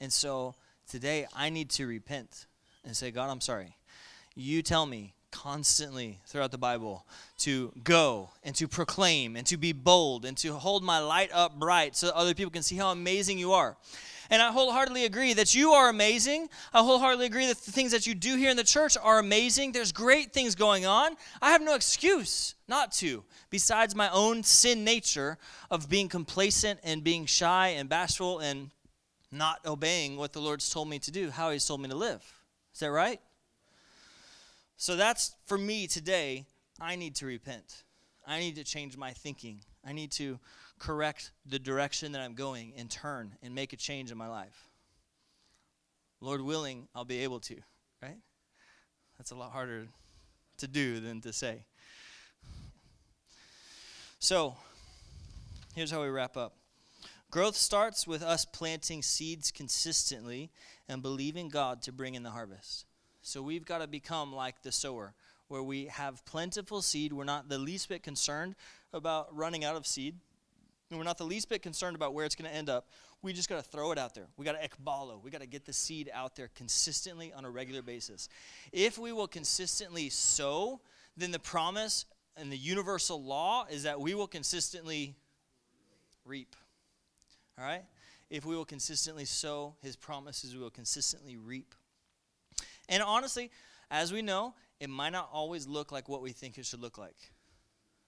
And 0.00 0.12
so 0.12 0.54
today 0.88 1.26
I 1.34 1.50
need 1.50 1.70
to 1.70 1.86
repent 1.86 2.46
and 2.84 2.96
say, 2.96 3.10
God, 3.10 3.30
I'm 3.30 3.40
sorry. 3.40 3.76
You 4.34 4.62
tell 4.62 4.84
me 4.84 5.14
constantly 5.34 6.20
throughout 6.26 6.52
the 6.52 6.58
Bible 6.58 7.04
to 7.38 7.72
go 7.82 8.30
and 8.44 8.54
to 8.54 8.68
proclaim 8.68 9.34
and 9.34 9.44
to 9.48 9.56
be 9.56 9.72
bold 9.72 10.24
and 10.24 10.36
to 10.38 10.54
hold 10.54 10.84
my 10.84 11.00
light 11.00 11.30
up 11.32 11.58
bright 11.58 11.96
so 11.96 12.08
other 12.14 12.34
people 12.34 12.52
can 12.52 12.62
see 12.62 12.76
how 12.76 12.92
amazing 12.92 13.36
you 13.36 13.52
are. 13.52 13.76
And 14.30 14.40
I 14.40 14.52
wholeheartedly 14.52 15.04
agree 15.04 15.34
that 15.34 15.52
you 15.52 15.72
are 15.72 15.88
amazing. 15.88 16.48
I 16.72 16.78
wholeheartedly 16.78 17.26
agree 17.26 17.46
that 17.48 17.58
the 17.58 17.72
things 17.72 17.90
that 17.90 18.06
you 18.06 18.14
do 18.14 18.36
here 18.36 18.48
in 18.48 18.56
the 18.56 18.64
church 18.64 18.96
are 19.02 19.18
amazing. 19.18 19.72
There's 19.72 19.92
great 19.92 20.32
things 20.32 20.54
going 20.54 20.86
on. 20.86 21.16
I 21.42 21.50
have 21.50 21.60
no 21.60 21.74
excuse 21.74 22.54
not 22.68 22.92
to, 22.92 23.24
besides 23.50 23.94
my 23.94 24.08
own 24.10 24.44
sin 24.44 24.84
nature 24.84 25.36
of 25.68 25.90
being 25.90 26.08
complacent 26.08 26.78
and 26.84 27.02
being 27.02 27.26
shy 27.26 27.68
and 27.70 27.88
bashful 27.88 28.38
and 28.38 28.70
not 29.32 29.58
obeying 29.66 30.16
what 30.16 30.32
the 30.32 30.40
Lord's 30.40 30.70
told 30.70 30.88
me 30.88 31.00
to 31.00 31.10
do, 31.10 31.30
how 31.30 31.50
He's 31.50 31.66
told 31.66 31.82
me 31.82 31.88
to 31.88 31.96
live. 31.96 32.22
Is 32.72 32.80
that 32.80 32.92
right? 32.92 33.20
So 34.76 34.96
that's 34.96 35.34
for 35.46 35.58
me 35.58 35.86
today. 35.86 36.46
I 36.80 36.96
need 36.96 37.14
to 37.16 37.26
repent. 37.26 37.84
I 38.26 38.40
need 38.40 38.56
to 38.56 38.64
change 38.64 38.96
my 38.96 39.12
thinking. 39.12 39.60
I 39.86 39.92
need 39.92 40.10
to 40.12 40.38
correct 40.78 41.30
the 41.46 41.58
direction 41.58 42.12
that 42.12 42.20
I'm 42.20 42.34
going 42.34 42.72
and 42.76 42.90
turn 42.90 43.36
and 43.42 43.54
make 43.54 43.72
a 43.72 43.76
change 43.76 44.10
in 44.10 44.18
my 44.18 44.28
life. 44.28 44.68
Lord 46.20 46.40
willing, 46.40 46.88
I'll 46.94 47.04
be 47.04 47.20
able 47.20 47.40
to, 47.40 47.56
right? 48.02 48.18
That's 49.18 49.30
a 49.30 49.36
lot 49.36 49.52
harder 49.52 49.86
to 50.58 50.68
do 50.68 51.00
than 51.00 51.20
to 51.20 51.32
say. 51.32 51.64
So, 54.18 54.56
here's 55.74 55.90
how 55.90 56.02
we 56.02 56.08
wrap 56.08 56.36
up. 56.36 56.56
Growth 57.30 57.56
starts 57.56 58.06
with 58.06 58.22
us 58.22 58.44
planting 58.44 59.02
seeds 59.02 59.50
consistently 59.50 60.50
and 60.88 61.02
believing 61.02 61.48
God 61.48 61.82
to 61.82 61.92
bring 61.92 62.14
in 62.14 62.22
the 62.22 62.30
harvest. 62.30 62.86
So 63.26 63.40
we've 63.40 63.64
got 63.64 63.78
to 63.78 63.86
become 63.86 64.34
like 64.34 64.60
the 64.60 64.70
sower, 64.70 65.14
where 65.48 65.62
we 65.62 65.86
have 65.86 66.22
plentiful 66.26 66.82
seed. 66.82 67.10
We're 67.10 67.24
not 67.24 67.48
the 67.48 67.56
least 67.56 67.88
bit 67.88 68.02
concerned 68.02 68.54
about 68.92 69.34
running 69.34 69.64
out 69.64 69.76
of 69.76 69.86
seed. 69.86 70.16
And 70.90 70.98
we're 70.98 71.06
not 71.06 71.16
the 71.16 71.24
least 71.24 71.48
bit 71.48 71.62
concerned 71.62 71.96
about 71.96 72.12
where 72.12 72.26
it's 72.26 72.34
going 72.34 72.50
to 72.50 72.54
end 72.54 72.68
up. 72.68 72.86
We 73.22 73.32
just 73.32 73.48
got 73.48 73.64
to 73.64 73.70
throw 73.70 73.92
it 73.92 73.98
out 73.98 74.14
there. 74.14 74.26
We 74.36 74.44
got 74.44 74.60
to 74.60 74.68
ekbalo. 74.68 75.24
We 75.24 75.30
got 75.30 75.40
to 75.40 75.46
get 75.46 75.64
the 75.64 75.72
seed 75.72 76.10
out 76.12 76.36
there 76.36 76.50
consistently 76.54 77.32
on 77.32 77.46
a 77.46 77.50
regular 77.50 77.80
basis. 77.80 78.28
If 78.72 78.98
we 78.98 79.10
will 79.10 79.26
consistently 79.26 80.10
sow, 80.10 80.82
then 81.16 81.30
the 81.30 81.38
promise 81.38 82.04
and 82.36 82.52
the 82.52 82.58
universal 82.58 83.24
law 83.24 83.64
is 83.70 83.84
that 83.84 83.98
we 83.98 84.14
will 84.14 84.26
consistently 84.26 85.14
reap. 86.26 86.54
All 87.58 87.64
right? 87.64 87.84
If 88.28 88.44
we 88.44 88.54
will 88.54 88.66
consistently 88.66 89.24
sow, 89.24 89.76
his 89.80 89.96
promises 89.96 90.54
we 90.54 90.60
will 90.60 90.68
consistently 90.68 91.38
reap. 91.38 91.74
And 92.88 93.02
honestly, 93.02 93.50
as 93.90 94.12
we 94.12 94.22
know, 94.22 94.54
it 94.80 94.90
might 94.90 95.12
not 95.12 95.28
always 95.32 95.66
look 95.66 95.92
like 95.92 96.08
what 96.08 96.22
we 96.22 96.32
think 96.32 96.58
it 96.58 96.66
should 96.66 96.80
look 96.80 96.98
like. 96.98 97.16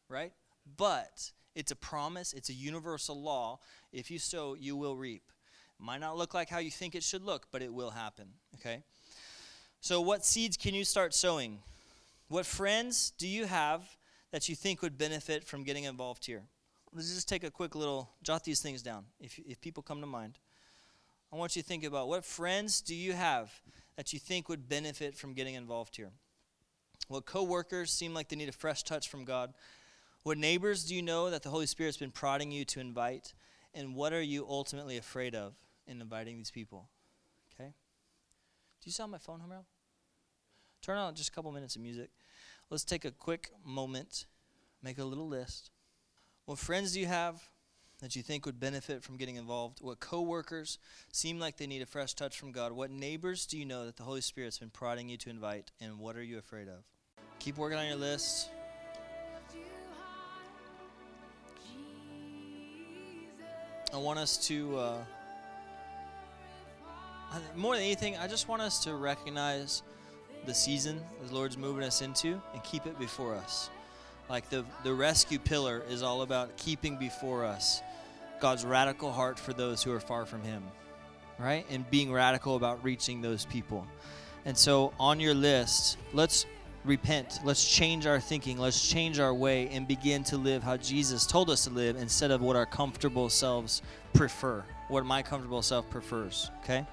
Right? 0.08 0.32
But 0.76 1.32
it's 1.54 1.70
a 1.72 1.76
promise, 1.76 2.32
it's 2.32 2.48
a 2.48 2.54
universal 2.54 3.20
law. 3.20 3.60
If 3.92 4.10
you 4.10 4.18
sow, 4.18 4.54
you 4.54 4.76
will 4.76 4.96
reap. 4.96 5.22
Might 5.78 6.00
not 6.00 6.16
look 6.16 6.34
like 6.34 6.48
how 6.48 6.58
you 6.58 6.70
think 6.70 6.94
it 6.94 7.02
should 7.02 7.22
look, 7.22 7.48
but 7.52 7.62
it 7.62 7.72
will 7.72 7.90
happen. 7.90 8.28
Okay? 8.56 8.82
So, 9.80 10.00
what 10.00 10.24
seeds 10.24 10.56
can 10.56 10.74
you 10.74 10.84
start 10.84 11.14
sowing? 11.14 11.58
What 12.28 12.46
friends 12.46 13.12
do 13.18 13.28
you 13.28 13.44
have 13.44 13.82
that 14.32 14.48
you 14.48 14.56
think 14.56 14.82
would 14.82 14.98
benefit 14.98 15.44
from 15.44 15.62
getting 15.62 15.84
involved 15.84 16.26
here? 16.26 16.42
Let's 16.92 17.14
just 17.14 17.28
take 17.28 17.44
a 17.44 17.50
quick 17.50 17.74
little, 17.74 18.10
jot 18.22 18.42
these 18.44 18.60
things 18.60 18.82
down 18.82 19.04
if, 19.20 19.38
if 19.38 19.60
people 19.60 19.82
come 19.82 20.00
to 20.00 20.06
mind. 20.06 20.38
I 21.32 21.36
want 21.36 21.56
you 21.56 21.62
to 21.62 21.68
think 21.68 21.84
about 21.84 22.08
what 22.08 22.24
friends 22.24 22.80
do 22.80 22.94
you 22.94 23.12
have 23.12 23.52
that 23.96 24.12
you 24.12 24.18
think 24.18 24.48
would 24.48 24.68
benefit 24.68 25.16
from 25.16 25.35
getting 25.35 25.54
involved 25.54 25.96
here? 25.96 26.11
What 27.09 27.26
coworkers 27.26 27.92
seem 27.92 28.14
like 28.14 28.28
they 28.28 28.37
need 28.37 28.48
a 28.48 28.52
fresh 28.52 28.82
touch 28.82 29.09
from 29.09 29.24
God? 29.24 29.54
What 30.22 30.38
neighbors 30.38 30.85
do 30.85 30.94
you 30.94 31.02
know 31.02 31.30
that 31.30 31.42
the 31.42 31.50
Holy 31.50 31.66
Spirit's 31.66 31.96
been 31.96 32.11
prodding 32.11 32.50
you 32.50 32.64
to 32.66 32.80
invite? 32.80 33.32
And 33.74 33.94
what 33.94 34.12
are 34.12 34.22
you 34.22 34.46
ultimately 34.48 34.96
afraid 34.96 35.35
of 35.35 35.54
in 35.87 36.00
inviting 36.00 36.37
these 36.37 36.50
people? 36.50 36.88
Okay? 37.54 37.68
Do 37.68 38.87
you 38.87 38.92
saw 38.92 39.06
my 39.06 39.18
phone, 39.18 39.40
Hamel? 39.40 39.64
Turn 40.82 40.98
on 40.98 41.14
just 41.14 41.28
a 41.28 41.32
couple 41.32 41.52
minutes 41.52 41.76
of 41.76 41.82
music. 41.82 42.11
Let's 42.70 42.85
take 42.85 43.04
a 43.04 43.11
quick 43.11 43.50
moment, 43.64 44.26
make 44.82 44.98
a 44.98 45.04
little 45.04 45.28
list. 45.28 45.70
What 46.44 46.59
friends 46.59 46.92
do 46.92 47.00
you 47.00 47.06
have 47.06 47.42
that 48.00 48.14
you 48.14 48.22
think 48.22 48.46
would 48.46 48.61
benefit 48.61 49.02
from 49.02 49.16
getting 49.16 49.37
involved? 49.37 49.78
What 49.80 50.00
coworkers 50.00 50.78
seem 51.12 51.38
like 51.38 51.56
they 51.56 51.66
need 51.66 51.82
a 51.82 51.87
fresh 51.87 52.14
touch 52.14 52.38
from 52.38 52.52
God? 52.52 52.72
What 52.72 52.90
neighbors 52.90 53.46
do 53.46 53.59
you 53.59 53.64
know 53.64 53.87
that 53.87 53.96
the 53.96 54.02
Holy 54.02 54.20
Spirit's 54.20 54.59
been 54.59 54.70
prodding 54.70 55.09
you 55.09 55.16
to 55.18 55.30
invite? 55.30 55.70
And 55.80 55.98
what 55.98 56.16
are 56.16 56.22
you 56.22 56.38
afraid 56.38 56.68
of? 56.68 56.85
Keep 57.38 57.59
working 57.59 57.78
on 57.78 57.87
your 57.87 57.96
list. 57.96 58.50
I 63.92 63.98
want 63.98 64.18
us 64.18 64.37
to, 64.48 64.78
uh, 64.78 64.98
more 67.54 67.74
than 67.76 67.85
anything, 67.85 68.16
I 68.18 68.26
just 68.26 68.48
want 68.48 68.61
us 68.61 68.82
to 68.85 68.94
recognize 68.94 69.82
the 70.44 70.54
season 70.54 71.00
the 71.26 71.35
Lord's 71.35 71.56
moving 71.56 71.82
us 71.82 72.02
into 72.02 72.40
and 72.52 72.62
keep 72.62 72.87
it 72.87 72.98
before 72.98 73.35
us. 73.35 73.70
Like 74.28 74.48
the, 74.50 74.64
the 74.82 74.92
rescue 74.92 75.38
pillar 75.38 75.82
is 75.88 76.02
all 76.02 76.22
about 76.22 76.56
keeping 76.56 76.96
before 76.96 77.44
us 77.44 77.82
God's 78.40 78.64
radical 78.64 79.12
heart 79.12 79.38
for 79.38 79.52
those 79.52 79.82
who 79.82 79.92
are 79.92 80.00
far 80.00 80.26
from 80.26 80.42
Him, 80.42 80.62
right? 81.38 81.64
And 81.70 81.88
being 81.90 82.12
radical 82.12 82.56
about 82.56 82.82
reaching 82.84 83.22
those 83.22 83.44
people. 83.46 83.86
And 84.44 84.56
so 84.56 84.92
on 85.00 85.20
your 85.20 85.34
list, 85.34 85.96
let's 86.12 86.46
repent. 86.84 87.40
Let's 87.44 87.68
change 87.68 88.06
our 88.06 88.20
thinking. 88.20 88.58
Let's 88.58 88.88
change 88.88 89.18
our 89.18 89.34
way 89.34 89.68
and 89.68 89.88
begin 89.88 90.22
to 90.24 90.36
live 90.36 90.62
how 90.62 90.76
Jesus 90.76 91.26
told 91.26 91.50
us 91.50 91.64
to 91.64 91.70
live 91.70 91.96
instead 91.96 92.30
of 92.30 92.40
what 92.40 92.56
our 92.56 92.66
comfortable 92.66 93.28
selves 93.28 93.82
prefer, 94.12 94.64
what 94.88 95.04
my 95.04 95.22
comfortable 95.22 95.62
self 95.62 95.88
prefers, 95.90 96.50
okay? 96.62 96.86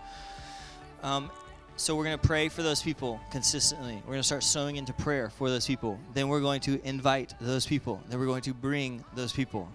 Um, 1.03 1.29
so 1.75 1.95
we're 1.95 2.03
going 2.03 2.17
to 2.17 2.27
pray 2.27 2.49
for 2.49 2.61
those 2.61 2.81
people 2.81 3.19
consistently. 3.31 3.95
We're 4.05 4.13
going 4.13 4.19
to 4.19 4.23
start 4.23 4.43
sowing 4.43 4.75
into 4.75 4.93
prayer 4.93 5.29
for 5.29 5.49
those 5.49 5.65
people. 5.65 5.99
Then 6.13 6.27
we're 6.27 6.41
going 6.41 6.61
to 6.61 6.79
invite 6.87 7.33
those 7.41 7.65
people. 7.65 8.01
Then 8.09 8.19
we're 8.19 8.27
going 8.27 8.43
to 8.43 8.53
bring 8.53 9.03
those 9.15 9.33
people. 9.33 9.67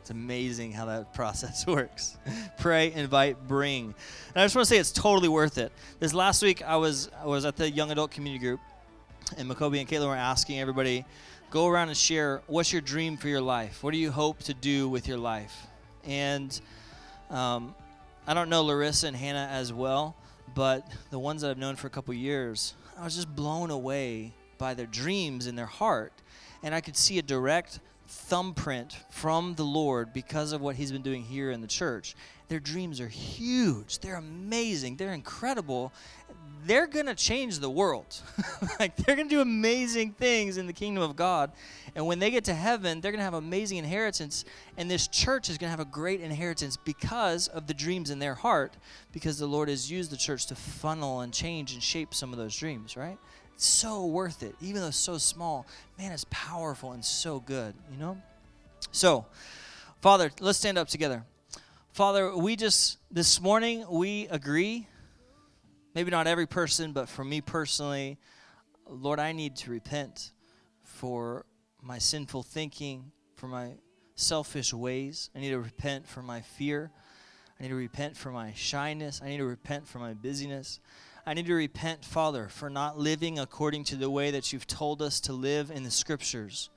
It's 0.00 0.10
amazing 0.10 0.72
how 0.72 0.86
that 0.86 1.14
process 1.14 1.66
works. 1.66 2.16
Pray, 2.58 2.92
invite, 2.92 3.48
bring. 3.48 3.94
And 4.34 4.42
I 4.42 4.44
just 4.44 4.54
want 4.54 4.68
to 4.68 4.74
say 4.74 4.78
it's 4.78 4.92
totally 4.92 5.28
worth 5.28 5.58
it. 5.58 5.72
This 6.00 6.12
last 6.12 6.42
week 6.42 6.62
I 6.62 6.76
was 6.76 7.08
I 7.20 7.26
was 7.26 7.44
at 7.44 7.56
the 7.56 7.70
young 7.70 7.90
adult 7.90 8.10
community 8.10 8.44
group 8.44 8.60
and 9.38 9.50
Makobi 9.50 9.80
and 9.80 9.88
Caitlin 9.88 10.08
were 10.08 10.16
asking 10.16 10.60
everybody, 10.60 11.04
go 11.50 11.66
around 11.66 11.88
and 11.88 11.96
share 11.96 12.42
what's 12.46 12.72
your 12.72 12.82
dream 12.82 13.16
for 13.16 13.28
your 13.28 13.40
life? 13.40 13.82
What 13.82 13.92
do 13.92 13.98
you 13.98 14.10
hope 14.10 14.40
to 14.44 14.54
do 14.54 14.88
with 14.88 15.08
your 15.08 15.18
life? 15.18 15.66
And 16.04 16.60
um, 17.30 17.74
I 18.26 18.34
don't 18.34 18.48
know 18.48 18.62
Larissa 18.64 19.06
and 19.06 19.16
Hannah 19.16 19.48
as 19.50 19.72
well, 19.72 20.16
but 20.54 20.86
the 21.10 21.18
ones 21.18 21.42
that 21.42 21.50
I've 21.50 21.58
known 21.58 21.76
for 21.76 21.86
a 21.86 21.90
couple 21.90 22.14
years, 22.14 22.74
I 22.98 23.04
was 23.04 23.14
just 23.14 23.34
blown 23.34 23.70
away 23.70 24.32
by 24.58 24.74
their 24.74 24.86
dreams 24.86 25.46
in 25.46 25.56
their 25.56 25.66
heart. 25.66 26.12
And 26.62 26.74
I 26.74 26.80
could 26.80 26.96
see 26.96 27.18
a 27.18 27.22
direct 27.22 27.80
thumbprint 28.06 28.96
from 29.10 29.54
the 29.54 29.64
Lord 29.64 30.12
because 30.12 30.52
of 30.52 30.60
what 30.60 30.76
He's 30.76 30.92
been 30.92 31.02
doing 31.02 31.22
here 31.22 31.50
in 31.50 31.60
the 31.60 31.66
church. 31.66 32.14
Their 32.48 32.60
dreams 32.60 33.00
are 33.00 33.08
huge, 33.08 33.98
they're 34.00 34.16
amazing, 34.16 34.96
they're 34.96 35.14
incredible. 35.14 35.92
They're 36.64 36.86
going 36.86 37.06
to 37.06 37.14
change 37.14 37.58
the 37.58 37.70
world. 37.70 38.20
like, 38.80 38.96
they're 38.96 39.16
going 39.16 39.28
to 39.28 39.34
do 39.34 39.40
amazing 39.40 40.12
things 40.12 40.56
in 40.56 40.66
the 40.66 40.72
kingdom 40.72 41.02
of 41.02 41.16
God. 41.16 41.50
And 41.94 42.06
when 42.06 42.18
they 42.18 42.30
get 42.30 42.44
to 42.44 42.54
heaven, 42.54 43.00
they're 43.00 43.12
going 43.12 43.20
to 43.20 43.24
have 43.24 43.34
amazing 43.34 43.78
inheritance. 43.78 44.44
And 44.76 44.90
this 44.90 45.08
church 45.08 45.50
is 45.50 45.58
going 45.58 45.68
to 45.68 45.70
have 45.76 45.80
a 45.80 45.90
great 45.90 46.20
inheritance 46.20 46.76
because 46.76 47.48
of 47.48 47.66
the 47.66 47.74
dreams 47.74 48.10
in 48.10 48.18
their 48.18 48.34
heart, 48.34 48.76
because 49.12 49.38
the 49.38 49.46
Lord 49.46 49.68
has 49.68 49.90
used 49.90 50.10
the 50.10 50.16
church 50.16 50.46
to 50.46 50.54
funnel 50.54 51.20
and 51.20 51.32
change 51.32 51.72
and 51.72 51.82
shape 51.82 52.14
some 52.14 52.32
of 52.32 52.38
those 52.38 52.56
dreams, 52.56 52.96
right? 52.96 53.18
It's 53.54 53.66
so 53.66 54.06
worth 54.06 54.42
it, 54.42 54.54
even 54.60 54.80
though 54.80 54.88
it's 54.88 54.96
so 54.96 55.18
small. 55.18 55.66
Man, 55.98 56.12
it's 56.12 56.26
powerful 56.30 56.92
and 56.92 57.04
so 57.04 57.40
good, 57.40 57.74
you 57.90 57.98
know? 57.98 58.20
So, 58.92 59.26
Father, 60.00 60.30
let's 60.40 60.58
stand 60.58 60.78
up 60.78 60.88
together. 60.88 61.24
Father, 61.92 62.34
we 62.34 62.56
just, 62.56 62.98
this 63.10 63.40
morning, 63.40 63.84
we 63.90 64.26
agree. 64.28 64.86
Maybe 65.94 66.10
not 66.10 66.26
every 66.26 66.46
person, 66.46 66.92
but 66.92 67.08
for 67.08 67.24
me 67.24 67.40
personally, 67.40 68.18
Lord, 68.88 69.18
I 69.18 69.32
need 69.32 69.56
to 69.56 69.70
repent 69.70 70.32
for 70.82 71.44
my 71.82 71.98
sinful 71.98 72.44
thinking, 72.44 73.12
for 73.36 73.46
my 73.46 73.72
selfish 74.14 74.72
ways. 74.72 75.30
I 75.34 75.40
need 75.40 75.50
to 75.50 75.60
repent 75.60 76.08
for 76.08 76.22
my 76.22 76.40
fear. 76.40 76.90
I 77.58 77.64
need 77.64 77.68
to 77.70 77.74
repent 77.74 78.16
for 78.16 78.30
my 78.30 78.52
shyness. 78.54 79.20
I 79.22 79.28
need 79.28 79.38
to 79.38 79.44
repent 79.44 79.86
for 79.86 79.98
my 79.98 80.14
busyness. 80.14 80.80
I 81.26 81.34
need 81.34 81.46
to 81.46 81.54
repent, 81.54 82.04
Father, 82.04 82.48
for 82.48 82.70
not 82.70 82.98
living 82.98 83.38
according 83.38 83.84
to 83.84 83.96
the 83.96 84.10
way 84.10 84.30
that 84.30 84.52
you've 84.52 84.66
told 84.66 85.02
us 85.02 85.20
to 85.20 85.32
live 85.32 85.70
in 85.70 85.82
the 85.82 85.90
scriptures 85.90 86.70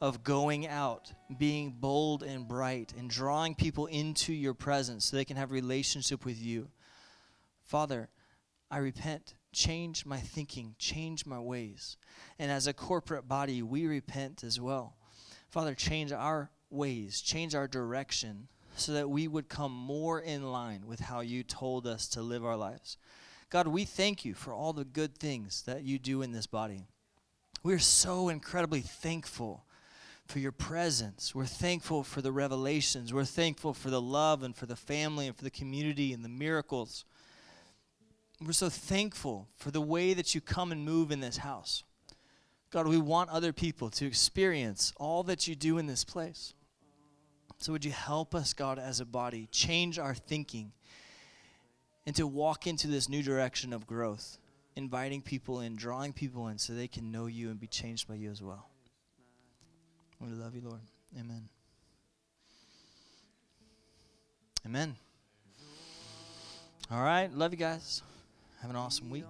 of 0.00 0.24
going 0.24 0.66
out, 0.66 1.12
being 1.38 1.76
bold 1.78 2.24
and 2.24 2.48
bright, 2.48 2.92
and 2.98 3.08
drawing 3.08 3.54
people 3.54 3.86
into 3.86 4.32
your 4.32 4.54
presence 4.54 5.04
so 5.04 5.16
they 5.16 5.24
can 5.24 5.36
have 5.36 5.52
relationship 5.52 6.24
with 6.24 6.40
you. 6.40 6.68
Father, 7.62 8.08
I 8.72 8.78
repent. 8.78 9.34
Change 9.52 10.06
my 10.06 10.18
thinking, 10.18 10.74
change 10.78 11.26
my 11.26 11.38
ways. 11.38 11.98
And 12.38 12.50
as 12.50 12.66
a 12.66 12.72
corporate 12.72 13.28
body, 13.28 13.62
we 13.62 13.86
repent 13.86 14.42
as 14.42 14.58
well. 14.58 14.96
Father, 15.50 15.74
change 15.74 16.10
our 16.10 16.50
ways, 16.70 17.20
change 17.20 17.54
our 17.54 17.68
direction 17.68 18.48
so 18.74 18.92
that 18.92 19.10
we 19.10 19.28
would 19.28 19.50
come 19.50 19.72
more 19.72 20.18
in 20.18 20.50
line 20.50 20.86
with 20.86 21.00
how 21.00 21.20
you 21.20 21.42
told 21.42 21.86
us 21.86 22.08
to 22.08 22.22
live 22.22 22.46
our 22.46 22.56
lives. 22.56 22.96
God, 23.50 23.66
we 23.66 23.84
thank 23.84 24.24
you 24.24 24.32
for 24.32 24.54
all 24.54 24.72
the 24.72 24.86
good 24.86 25.18
things 25.18 25.62
that 25.66 25.82
you 25.82 25.98
do 25.98 26.22
in 26.22 26.32
this 26.32 26.46
body. 26.46 26.86
We're 27.62 27.78
so 27.78 28.30
incredibly 28.30 28.80
thankful 28.80 29.66
for 30.24 30.38
your 30.38 30.52
presence. 30.52 31.34
We're 31.34 31.44
thankful 31.44 32.02
for 32.04 32.22
the 32.22 32.32
revelations. 32.32 33.12
We're 33.12 33.26
thankful 33.26 33.74
for 33.74 33.90
the 33.90 34.00
love 34.00 34.42
and 34.42 34.56
for 34.56 34.64
the 34.64 34.76
family 34.76 35.26
and 35.26 35.36
for 35.36 35.44
the 35.44 35.50
community 35.50 36.14
and 36.14 36.24
the 36.24 36.30
miracles. 36.30 37.04
We're 38.44 38.52
so 38.52 38.68
thankful 38.68 39.48
for 39.56 39.70
the 39.70 39.80
way 39.80 40.14
that 40.14 40.34
you 40.34 40.40
come 40.40 40.72
and 40.72 40.84
move 40.84 41.12
in 41.12 41.20
this 41.20 41.38
house. 41.38 41.84
God, 42.70 42.88
we 42.88 42.98
want 42.98 43.30
other 43.30 43.52
people 43.52 43.90
to 43.90 44.06
experience 44.06 44.92
all 44.96 45.22
that 45.24 45.46
you 45.46 45.54
do 45.54 45.78
in 45.78 45.86
this 45.86 46.04
place. 46.04 46.54
So, 47.58 47.70
would 47.70 47.84
you 47.84 47.92
help 47.92 48.34
us, 48.34 48.54
God, 48.54 48.78
as 48.78 48.98
a 48.98 49.04
body, 49.04 49.46
change 49.52 49.98
our 49.98 50.14
thinking 50.14 50.72
and 52.06 52.16
to 52.16 52.26
walk 52.26 52.66
into 52.66 52.88
this 52.88 53.08
new 53.08 53.22
direction 53.22 53.72
of 53.72 53.86
growth, 53.86 54.38
inviting 54.74 55.22
people 55.22 55.60
in, 55.60 55.76
drawing 55.76 56.12
people 56.12 56.48
in 56.48 56.58
so 56.58 56.72
they 56.72 56.88
can 56.88 57.12
know 57.12 57.26
you 57.26 57.50
and 57.50 57.60
be 57.60 57.68
changed 57.68 58.08
by 58.08 58.14
you 58.14 58.30
as 58.30 58.42
well? 58.42 58.68
We 60.20 60.28
love 60.28 60.54
you, 60.54 60.62
Lord. 60.62 60.80
Amen. 61.18 61.48
Amen. 64.64 64.96
All 66.90 67.02
right. 67.02 67.32
Love 67.32 67.52
you 67.52 67.58
guys. 67.58 68.02
Have 68.62 68.70
an 68.70 68.76
awesome 68.76 69.10
week. 69.10 69.24